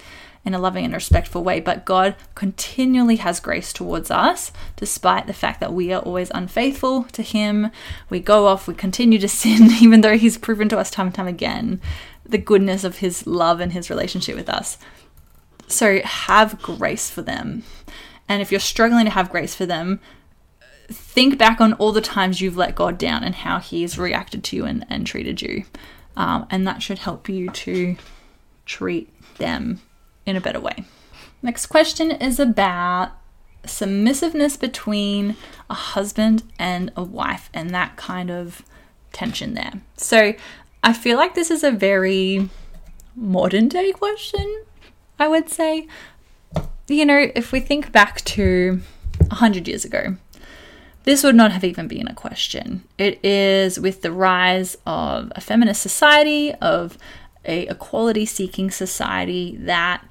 in 0.47 0.55
a 0.55 0.59
loving 0.61 0.85
and 0.85 0.95
respectful 0.95 1.43
way. 1.43 1.59
But 1.59 1.85
God 1.85 2.15
continually 2.37 3.17
has 3.17 3.41
grace 3.41 3.73
towards 3.73 4.13
us, 4.13 4.53
despite 4.77 5.27
the 5.27 5.33
fact 5.35 5.61
that 5.61 5.75
we 5.75 5.93
are 5.93 6.01
always 6.01 6.31
unfaithful 6.31 7.03
to 7.13 7.23
Him. 7.23 7.73
We 8.09 8.21
go 8.21 8.47
off, 8.47 8.69
we 8.69 8.75
continue 8.75 9.19
to 9.19 9.29
sin, 9.43 9.73
even 9.83 10.01
though 10.01 10.17
He's 10.17 10.39
proven 10.39 10.69
to 10.71 10.79
us 10.79 10.91
time 10.91 11.09
and 11.09 11.15
time 11.15 11.27
again 11.27 11.81
the 12.25 12.39
goodness 12.39 12.83
of 12.83 12.99
His 12.99 13.27
love 13.27 13.61
and 13.61 13.73
His 13.73 13.91
relationship 13.91 14.37
with 14.37 14.49
us. 14.49 14.79
So 15.69 16.01
have 16.01 16.63
grace 16.63 17.11
for 17.11 17.23
them. 17.23 17.65
And 18.29 18.43
if 18.43 18.51
you're 18.51 18.61
struggling 18.61 19.05
to 19.05 19.11
have 19.11 19.31
grace 19.31 19.55
for 19.55 19.67
them, 19.67 20.01
think 20.89 21.39
back 21.39 21.61
on 21.61 21.73
all 21.75 21.93
the 21.93 22.01
times 22.01 22.41
you've 22.41 22.57
let 22.57 22.75
God 22.75 22.99
down 22.99 23.25
and 23.25 23.35
how 23.35 23.59
He's 23.59 23.99
reacted 23.99 24.45
to 24.45 24.57
you 24.57 24.65
and, 24.65 24.87
and 24.89 25.07
treated 25.07 25.43
you. 25.43 25.65
Um, 26.17 26.47
and 26.51 26.67
that 26.67 26.83
should 26.83 27.01
help 27.01 27.29
you 27.29 27.51
to 27.51 27.97
treat 28.65 29.13
them 29.39 29.81
in 30.25 30.37
a 30.37 30.41
better 30.41 30.61
way. 30.61 30.85
Next 31.43 31.67
question 31.67 32.11
is 32.11 32.41
about 32.41 33.13
submissiveness 33.65 34.57
between 34.57 35.37
a 35.69 35.75
husband 35.75 36.43
and 36.59 36.93
a 36.97 37.03
wife 37.03 37.51
and 37.53 37.71
that 37.71 37.97
kind 37.97 38.31
of 38.31 38.63
tension 39.13 39.55
there. 39.55 39.73
So 39.97 40.35
I 40.83 40.93
feel 40.93 41.17
like 41.17 41.35
this 41.35 41.51
is 41.51 41.65
a 41.65 41.71
very 41.71 42.49
modern 43.15 43.69
day 43.69 43.93
question, 43.93 44.65
I 45.19 45.29
would 45.29 45.49
say. 45.49 45.87
You 46.89 47.05
know, 47.05 47.31
if 47.35 47.51
we 47.51 47.61
think 47.61 47.91
back 47.91 48.23
to 48.23 48.81
100 49.19 49.67
years 49.67 49.85
ago, 49.85 50.17
this 51.03 51.23
would 51.23 51.35
not 51.35 51.53
have 51.53 51.65
even 51.65 51.89
been 51.89 52.09
a 52.09 52.15
question. 52.15 52.85
It 52.99 53.25
is 53.25 53.79
with 53.79 54.03
the 54.03 54.13
rise 54.13 54.77
of 54.87 55.33
a 55.35 55.41
feminist 55.41 55.83
society, 55.83 56.53
of 56.55 56.99
a 57.45 57.67
equality 57.69 58.27
seeking 58.27 58.71
society 58.71 59.57
that 59.61 60.05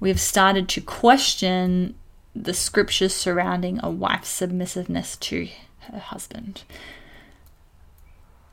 we've 0.00 0.20
started 0.20 0.68
to 0.70 0.80
question 0.80 1.94
the 2.34 2.54
scriptures 2.54 3.14
surrounding 3.14 3.80
a 3.82 3.90
wife's 3.90 4.28
submissiveness 4.28 5.16
to 5.16 5.48
her 5.90 5.98
husband. 5.98 6.64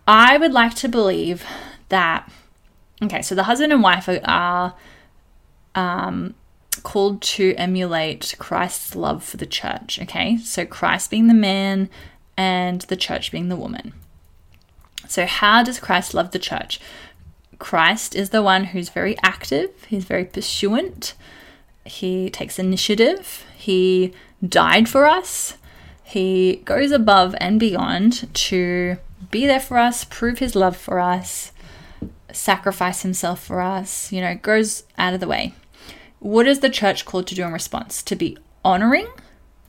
I 0.08 0.38
would 0.38 0.52
like 0.52 0.76
to 0.76 0.88
believe 0.90 1.46
that, 1.90 2.30
okay, 3.02 3.22
so 3.22 3.36
the 3.36 3.44
husband 3.44 3.72
and 3.72 3.84
wife 3.84 4.10
are 4.24 4.74
um, 5.76 6.34
called 6.80 7.22
to 7.22 7.54
emulate 7.56 8.36
Christ's 8.40 8.96
love 8.96 9.24
for 9.24 9.38
the 9.38 9.46
church, 9.46 10.00
okay? 10.02 10.38
So 10.38 10.66
Christ 10.66 11.12
being 11.12 11.28
the 11.28 11.34
man 11.34 11.90
and 12.38 12.82
the 12.84 12.96
church 12.96 13.32
being 13.32 13.50
the 13.50 13.56
woman. 13.56 13.94
So, 15.08 15.26
how 15.26 15.64
does 15.64 15.80
Christ 15.80 16.14
love 16.14 16.32
the 16.32 16.40
church? 16.40 16.80
Christ 17.58 18.16
is 18.16 18.30
the 18.30 18.44
one 18.44 18.66
who's 18.66 18.90
very 18.90 19.18
active, 19.24 19.72
he's 19.88 20.06
very 20.06 20.24
pursuant, 20.24 21.16
he 21.84 22.30
takes 22.30 22.58
initiative, 22.58 23.44
he 23.58 24.14
died 24.48 24.88
for 24.88 25.06
us, 25.06 25.58
he 26.04 26.62
goes 26.64 26.92
above 26.92 27.36
and 27.40 27.60
beyond 27.60 28.34
to 28.34 28.98
be 29.32 29.46
there 29.46 29.60
for 29.60 29.78
us, 29.78 30.06
prove 30.06 30.40
his 30.40 30.56
love 30.56 30.78
for 30.78 31.00
us, 31.00 31.52
sacrifice 32.32 33.02
himself 33.02 33.44
for 33.44 33.60
us, 33.60 34.12
you 34.12 34.22
know, 34.22 34.36
goes 34.36 34.84
out 34.98 35.14
of 35.14 35.20
the 35.20 35.28
way. 35.28 35.54
What 36.20 36.48
is 36.48 36.60
the 36.60 36.70
church 36.70 37.06
called 37.06 37.28
to 37.28 37.36
do 37.36 37.44
in 37.44 37.54
response? 37.54 38.04
To 38.04 38.16
be 38.16 38.38
honoring, 38.64 39.08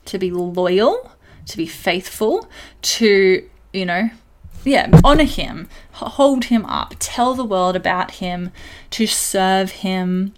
to 0.05 0.17
be 0.17 0.31
loyal, 0.31 1.11
to 1.47 1.57
be 1.57 1.65
faithful, 1.65 2.49
to, 2.81 3.49
you 3.73 3.85
know, 3.85 4.09
yeah, 4.63 4.89
honor 5.03 5.23
him, 5.23 5.69
hold 5.93 6.45
him 6.45 6.65
up, 6.65 6.93
tell 6.99 7.33
the 7.33 7.43
world 7.43 7.75
about 7.75 8.11
him, 8.11 8.51
to 8.91 9.07
serve 9.07 9.71
him, 9.71 10.33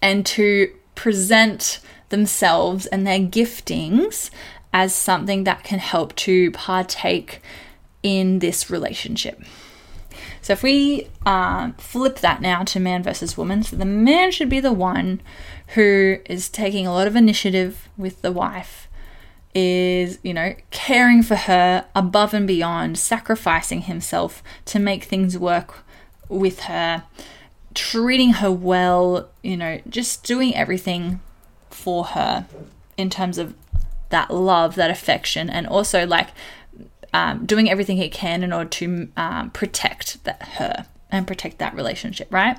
and 0.00 0.24
to 0.26 0.72
present 0.94 1.80
themselves 2.08 2.86
and 2.86 3.06
their 3.06 3.18
giftings 3.18 4.30
as 4.72 4.94
something 4.94 5.44
that 5.44 5.64
can 5.64 5.78
help 5.78 6.14
to 6.16 6.50
partake 6.52 7.42
in 8.02 8.38
this 8.38 8.70
relationship. 8.70 9.42
So 10.42 10.52
if 10.52 10.62
we 10.62 11.08
uh, 11.24 11.70
flip 11.78 12.18
that 12.18 12.42
now 12.42 12.64
to 12.64 12.80
man 12.80 13.02
versus 13.02 13.36
woman, 13.38 13.62
so 13.62 13.76
the 13.76 13.84
man 13.84 14.32
should 14.32 14.48
be 14.48 14.60
the 14.60 14.72
one 14.72 15.22
who 15.68 16.18
is 16.26 16.48
taking 16.48 16.86
a 16.86 16.92
lot 16.92 17.06
of 17.06 17.14
initiative 17.14 17.88
with 17.96 18.22
the 18.22 18.32
wife, 18.32 18.88
is, 19.54 20.18
you 20.22 20.34
know, 20.34 20.54
caring 20.70 21.22
for 21.22 21.36
her 21.36 21.86
above 21.94 22.34
and 22.34 22.46
beyond, 22.46 22.98
sacrificing 22.98 23.82
himself 23.82 24.42
to 24.64 24.78
make 24.78 25.04
things 25.04 25.38
work 25.38 25.84
with 26.28 26.60
her, 26.60 27.04
treating 27.74 28.34
her 28.34 28.50
well, 28.50 29.28
you 29.42 29.56
know, 29.56 29.80
just 29.88 30.24
doing 30.24 30.54
everything 30.56 31.20
for 31.70 32.04
her 32.04 32.46
in 32.96 33.10
terms 33.10 33.38
of 33.38 33.54
that 34.08 34.30
love, 34.30 34.74
that 34.74 34.90
affection, 34.90 35.48
and 35.48 35.66
also 35.66 36.06
like 36.06 36.30
um, 37.12 37.44
doing 37.46 37.70
everything 37.70 37.96
he 37.96 38.08
can 38.08 38.42
in 38.42 38.52
order 38.52 38.70
to 38.70 39.08
um, 39.16 39.50
protect 39.50 40.22
that 40.24 40.42
her 40.42 40.86
and 41.10 41.26
protect 41.26 41.58
that 41.58 41.74
relationship, 41.74 42.32
right? 42.32 42.58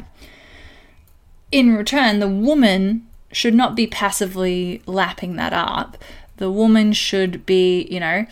In 1.52 1.76
return, 1.76 2.20
the 2.20 2.28
woman 2.28 3.08
should 3.32 3.56
not 3.56 3.76
be 3.76 3.88
passively 3.88 4.82
lapping 4.86 5.36
that 5.36 5.54
up. 5.54 5.98
The 6.38 6.52
woman 6.52 6.94
should 6.94 7.46
be, 7.46 7.88
you 7.90 8.00
know, 8.00 8.26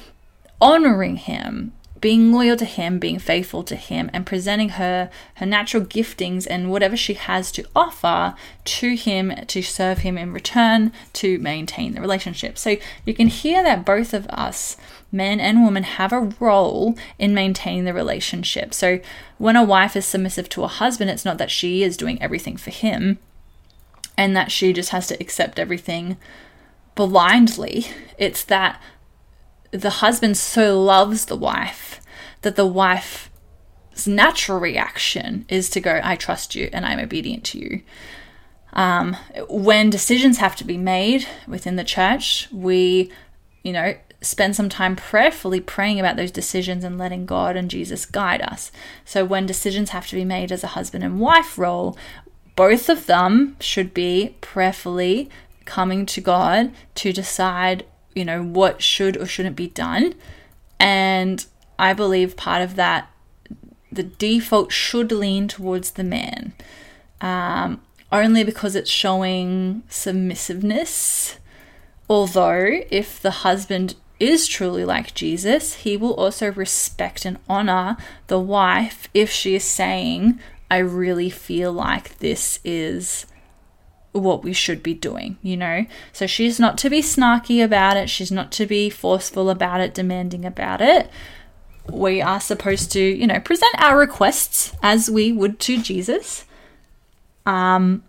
honoring 0.59 1.17
him, 1.17 1.73
being 2.01 2.33
loyal 2.33 2.57
to 2.57 2.65
him, 2.65 2.99
being 2.99 3.19
faithful 3.19 3.63
to 3.63 3.75
him, 3.75 4.09
and 4.11 4.25
presenting 4.25 4.69
her 4.69 5.09
her 5.35 5.45
natural 5.45 5.83
giftings 5.83 6.47
and 6.49 6.71
whatever 6.71 6.97
she 6.97 7.13
has 7.13 7.51
to 7.53 7.65
offer 7.75 8.35
to 8.65 8.95
him 8.95 9.33
to 9.47 9.61
serve 9.61 9.99
him 9.99 10.17
in 10.17 10.33
return 10.33 10.91
to 11.13 11.37
maintain 11.39 11.93
the 11.93 12.01
relationship. 12.01 12.57
So 12.57 12.77
you 13.05 13.13
can 13.13 13.27
hear 13.27 13.63
that 13.63 13.85
both 13.85 14.13
of 14.13 14.27
us 14.27 14.75
men 15.11 15.39
and 15.39 15.63
women 15.63 15.83
have 15.83 16.11
a 16.11 16.33
role 16.39 16.97
in 17.19 17.33
maintaining 17.33 17.85
the 17.85 17.93
relationship. 17.93 18.73
So 18.73 18.99
when 19.37 19.55
a 19.55 19.63
wife 19.63 19.95
is 19.95 20.05
submissive 20.05 20.49
to 20.49 20.63
a 20.63 20.67
husband, 20.67 21.09
it's 21.09 21.25
not 21.25 21.37
that 21.37 21.51
she 21.51 21.83
is 21.83 21.97
doing 21.97 22.21
everything 22.21 22.57
for 22.57 22.71
him 22.71 23.19
and 24.17 24.35
that 24.35 24.51
she 24.51 24.73
just 24.73 24.89
has 24.89 25.07
to 25.07 25.19
accept 25.19 25.59
everything 25.59 26.17
blindly. 26.95 27.87
It's 28.17 28.43
that 28.45 28.81
the 29.71 29.89
husband 29.89 30.37
so 30.37 30.81
loves 30.81 31.25
the 31.25 31.35
wife 31.35 32.01
that 32.41 32.55
the 32.55 32.65
wife's 32.65 33.29
natural 34.05 34.59
reaction 34.59 35.45
is 35.49 35.69
to 35.69 35.81
go, 35.81 36.01
I 36.03 36.15
trust 36.15 36.55
you 36.55 36.69
and 36.73 36.85
I'm 36.85 36.99
obedient 36.99 37.43
to 37.45 37.59
you. 37.59 37.81
Um, 38.73 39.17
when 39.49 39.89
decisions 39.89 40.37
have 40.37 40.55
to 40.57 40.63
be 40.63 40.77
made 40.77 41.27
within 41.47 41.75
the 41.75 41.83
church, 41.83 42.47
we, 42.51 43.11
you 43.63 43.73
know, 43.73 43.95
spend 44.21 44.55
some 44.55 44.69
time 44.69 44.95
prayerfully 44.95 45.59
praying 45.59 45.99
about 45.99 46.15
those 46.15 46.31
decisions 46.31 46.83
and 46.83 46.97
letting 46.97 47.25
God 47.25 47.57
and 47.57 47.69
Jesus 47.69 48.05
guide 48.05 48.41
us. 48.41 48.71
So, 49.03 49.25
when 49.25 49.45
decisions 49.45 49.89
have 49.89 50.07
to 50.07 50.15
be 50.15 50.23
made 50.23 50.51
as 50.51 50.63
a 50.63 50.67
husband 50.67 51.03
and 51.03 51.19
wife 51.19 51.57
role, 51.57 51.97
both 52.55 52.87
of 52.87 53.07
them 53.07 53.57
should 53.59 53.93
be 53.93 54.37
prayerfully 54.39 55.29
coming 55.65 56.05
to 56.05 56.21
God 56.21 56.71
to 56.95 57.11
decide, 57.11 57.85
you 58.15 58.25
know, 58.25 58.43
what 58.43 58.81
should 58.81 59.17
or 59.17 59.25
shouldn't 59.25 59.55
be 59.55 59.67
done. 59.67 60.15
And 60.79 61.45
I 61.77 61.93
believe 61.93 62.37
part 62.37 62.61
of 62.61 62.75
that, 62.75 63.09
the 63.91 64.03
default 64.03 64.71
should 64.71 65.11
lean 65.11 65.47
towards 65.47 65.91
the 65.91 66.03
man, 66.03 66.53
um, 67.19 67.81
only 68.11 68.43
because 68.43 68.75
it's 68.75 68.89
showing 68.89 69.83
submissiveness. 69.89 71.37
Although, 72.09 72.81
if 72.89 73.21
the 73.21 73.31
husband 73.31 73.95
is 74.19 74.47
truly 74.47 74.85
like 74.85 75.15
Jesus, 75.15 75.75
he 75.75 75.97
will 75.97 76.13
also 76.13 76.51
respect 76.51 77.25
and 77.25 77.39
honor 77.49 77.97
the 78.27 78.39
wife 78.39 79.07
if 79.13 79.31
she 79.31 79.55
is 79.55 79.63
saying, 79.63 80.39
I 80.69 80.77
really 80.77 81.29
feel 81.29 81.73
like 81.73 82.19
this 82.19 82.59
is 82.63 83.25
what 84.11 84.43
we 84.43 84.53
should 84.53 84.83
be 84.83 84.93
doing, 84.93 85.37
you 85.41 85.55
know? 85.55 85.85
So 86.11 86.27
she's 86.27 86.59
not 86.59 86.77
to 86.79 86.89
be 86.89 87.01
snarky 87.01 87.63
about 87.63 87.97
it, 87.97 88.09
she's 88.09 88.31
not 88.31 88.51
to 88.53 88.65
be 88.65 88.89
forceful 88.89 89.49
about 89.49 89.81
it, 89.81 89.93
demanding 89.93 90.45
about 90.45 90.81
it. 90.81 91.09
We 91.89 92.21
are 92.21 92.39
supposed 92.39 92.91
to, 92.93 93.01
you 93.01 93.27
know, 93.27 93.39
present 93.39 93.73
our 93.77 93.97
requests 93.97 94.73
as 94.83 95.09
we 95.09 95.31
would 95.31 95.59
to 95.61 95.81
Jesus. 95.81 96.45
Um 97.45 98.03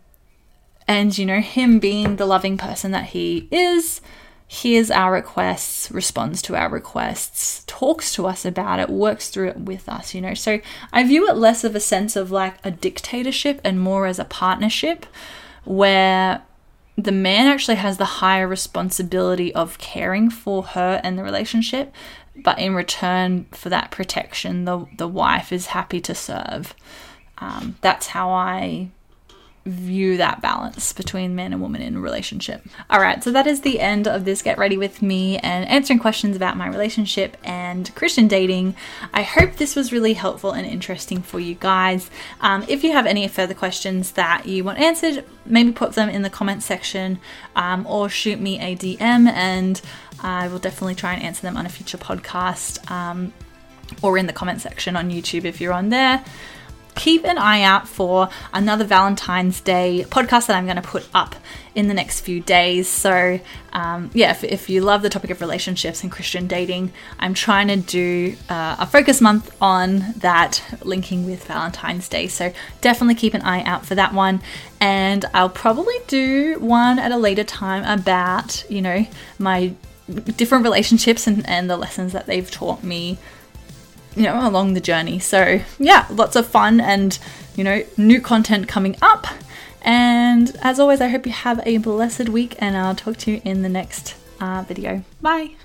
and 0.88 1.16
you 1.16 1.24
know, 1.24 1.40
him 1.40 1.78
being 1.78 2.16
the 2.16 2.26
loving 2.26 2.58
person 2.58 2.90
that 2.90 3.06
he 3.06 3.48
is, 3.50 4.00
hears 4.46 4.90
our 4.90 5.12
requests, 5.12 5.90
responds 5.90 6.42
to 6.42 6.56
our 6.56 6.68
requests, 6.68 7.64
talks 7.66 8.12
to 8.14 8.26
us 8.26 8.44
about 8.44 8.80
it, 8.80 8.90
works 8.90 9.30
through 9.30 9.48
it 9.48 9.60
with 9.60 9.88
us, 9.88 10.12
you 10.14 10.20
know. 10.20 10.34
So 10.34 10.60
I 10.92 11.04
view 11.04 11.28
it 11.28 11.36
less 11.36 11.64
of 11.64 11.74
a 11.74 11.80
sense 11.80 12.16
of 12.16 12.30
like 12.30 12.56
a 12.64 12.70
dictatorship 12.70 13.60
and 13.64 13.80
more 13.80 14.06
as 14.06 14.18
a 14.18 14.24
partnership 14.24 15.06
where 15.64 16.42
the 16.96 17.12
man 17.12 17.46
actually 17.46 17.76
has 17.76 17.96
the 17.96 18.04
higher 18.04 18.46
responsibility 18.46 19.54
of 19.54 19.78
caring 19.78 20.30
for 20.30 20.62
her 20.62 21.00
and 21.02 21.18
the 21.18 21.22
relationship, 21.22 21.92
but 22.36 22.58
in 22.58 22.74
return 22.74 23.46
for 23.52 23.68
that 23.68 23.90
protection, 23.90 24.64
the, 24.64 24.86
the 24.96 25.08
wife 25.08 25.52
is 25.52 25.66
happy 25.66 26.00
to 26.00 26.14
serve. 26.14 26.74
Um, 27.38 27.76
that's 27.80 28.08
how 28.08 28.30
I 28.30 28.90
view 29.64 30.16
that 30.16 30.40
balance 30.40 30.92
between 30.92 31.36
man 31.36 31.52
and 31.52 31.62
woman 31.62 31.80
in 31.80 31.96
a 31.96 32.00
relationship. 32.00 32.62
All 32.90 33.00
right, 33.00 33.22
so 33.22 33.30
that 33.30 33.46
is 33.46 33.60
the 33.60 33.78
end 33.78 34.08
of 34.08 34.24
this 34.24 34.42
Get 34.42 34.58
Ready 34.58 34.76
with 34.76 35.02
Me 35.02 35.38
and 35.38 35.68
answering 35.68 36.00
questions 36.00 36.34
about 36.34 36.56
my 36.56 36.66
relationship 36.66 37.36
and 37.44 37.94
Christian 37.94 38.26
dating. 38.26 38.74
I 39.14 39.22
hope 39.22 39.54
this 39.54 39.76
was 39.76 39.92
really 39.92 40.14
helpful 40.14 40.50
and 40.50 40.66
interesting 40.66 41.22
for 41.22 41.38
you 41.38 41.54
guys. 41.54 42.10
Um, 42.40 42.64
if 42.66 42.82
you 42.82 42.92
have 42.92 43.06
any 43.06 43.26
further 43.28 43.54
questions 43.54 44.12
that 44.12 44.46
you 44.46 44.64
want 44.64 44.80
answered, 44.80 45.24
maybe 45.46 45.70
put 45.70 45.92
them 45.92 46.08
in 46.08 46.22
the 46.22 46.30
comment 46.30 46.62
section 46.62 47.20
um, 47.54 47.86
or 47.86 48.08
shoot 48.08 48.40
me 48.40 48.58
a 48.58 48.74
DM 48.74 49.28
and 49.28 49.80
I 50.20 50.48
will 50.48 50.58
definitely 50.58 50.96
try 50.96 51.14
and 51.14 51.22
answer 51.22 51.42
them 51.42 51.56
on 51.56 51.66
a 51.66 51.68
future 51.68 51.98
podcast 51.98 52.90
um, 52.90 53.32
or 54.02 54.18
in 54.18 54.26
the 54.26 54.32
comment 54.32 54.60
section 54.60 54.96
on 54.96 55.10
YouTube 55.10 55.44
if 55.44 55.60
you're 55.60 55.72
on 55.72 55.90
there 55.90 56.24
keep 56.94 57.24
an 57.24 57.38
eye 57.38 57.62
out 57.62 57.88
for 57.88 58.28
another 58.52 58.84
Valentine's 58.84 59.60
Day 59.60 60.04
podcast 60.08 60.46
that 60.46 60.56
I'm 60.56 60.64
going 60.64 60.76
to 60.76 60.82
put 60.82 61.08
up 61.14 61.34
in 61.74 61.88
the 61.88 61.94
next 61.94 62.20
few 62.20 62.40
days. 62.40 62.88
So, 62.88 63.40
um, 63.72 64.10
yeah, 64.12 64.30
if, 64.30 64.44
if, 64.44 64.68
you 64.68 64.82
love 64.82 65.02
the 65.02 65.08
topic 65.08 65.30
of 65.30 65.40
relationships 65.40 66.02
and 66.02 66.12
Christian 66.12 66.46
dating, 66.46 66.92
I'm 67.18 67.34
trying 67.34 67.68
to 67.68 67.76
do 67.76 68.36
uh, 68.48 68.76
a 68.78 68.86
focus 68.86 69.20
month 69.20 69.56
on 69.60 70.12
that, 70.18 70.62
linking 70.82 71.24
with 71.24 71.44
Valentine's 71.44 72.08
Day. 72.08 72.26
So, 72.28 72.52
definitely 72.80 73.14
keep 73.14 73.34
an 73.34 73.42
eye 73.42 73.62
out 73.62 73.86
for 73.86 73.94
that 73.94 74.12
one. 74.12 74.42
And 74.80 75.24
I'll 75.32 75.48
probably 75.48 75.96
do 76.08 76.58
one 76.58 76.98
at 76.98 77.12
a 77.12 77.16
later 77.16 77.44
time 77.44 77.84
about, 77.84 78.68
you 78.70 78.82
know, 78.82 79.06
my 79.38 79.74
different 80.36 80.64
relationships 80.64 81.26
and, 81.26 81.48
and 81.48 81.70
the 81.70 81.76
lessons 81.76 82.12
that 82.12 82.26
they've 82.26 82.50
taught 82.50 82.82
me 82.82 83.18
you 84.16 84.24
know, 84.24 84.46
along 84.46 84.74
the 84.74 84.80
journey. 84.80 85.18
So, 85.18 85.60
yeah, 85.78 86.06
lots 86.10 86.36
of 86.36 86.46
fun 86.46 86.80
and, 86.80 87.18
you 87.56 87.64
know, 87.64 87.84
new 87.96 88.20
content 88.20 88.68
coming 88.68 88.96
up. 89.02 89.26
And 89.82 90.56
as 90.62 90.78
always, 90.78 91.00
I 91.00 91.08
hope 91.08 91.26
you 91.26 91.32
have 91.32 91.60
a 91.66 91.78
blessed 91.78 92.28
week, 92.28 92.54
and 92.58 92.76
I'll 92.76 92.94
talk 92.94 93.16
to 93.18 93.32
you 93.32 93.42
in 93.44 93.62
the 93.62 93.68
next 93.68 94.14
uh, 94.40 94.64
video. 94.66 95.02
Bye. 95.20 95.56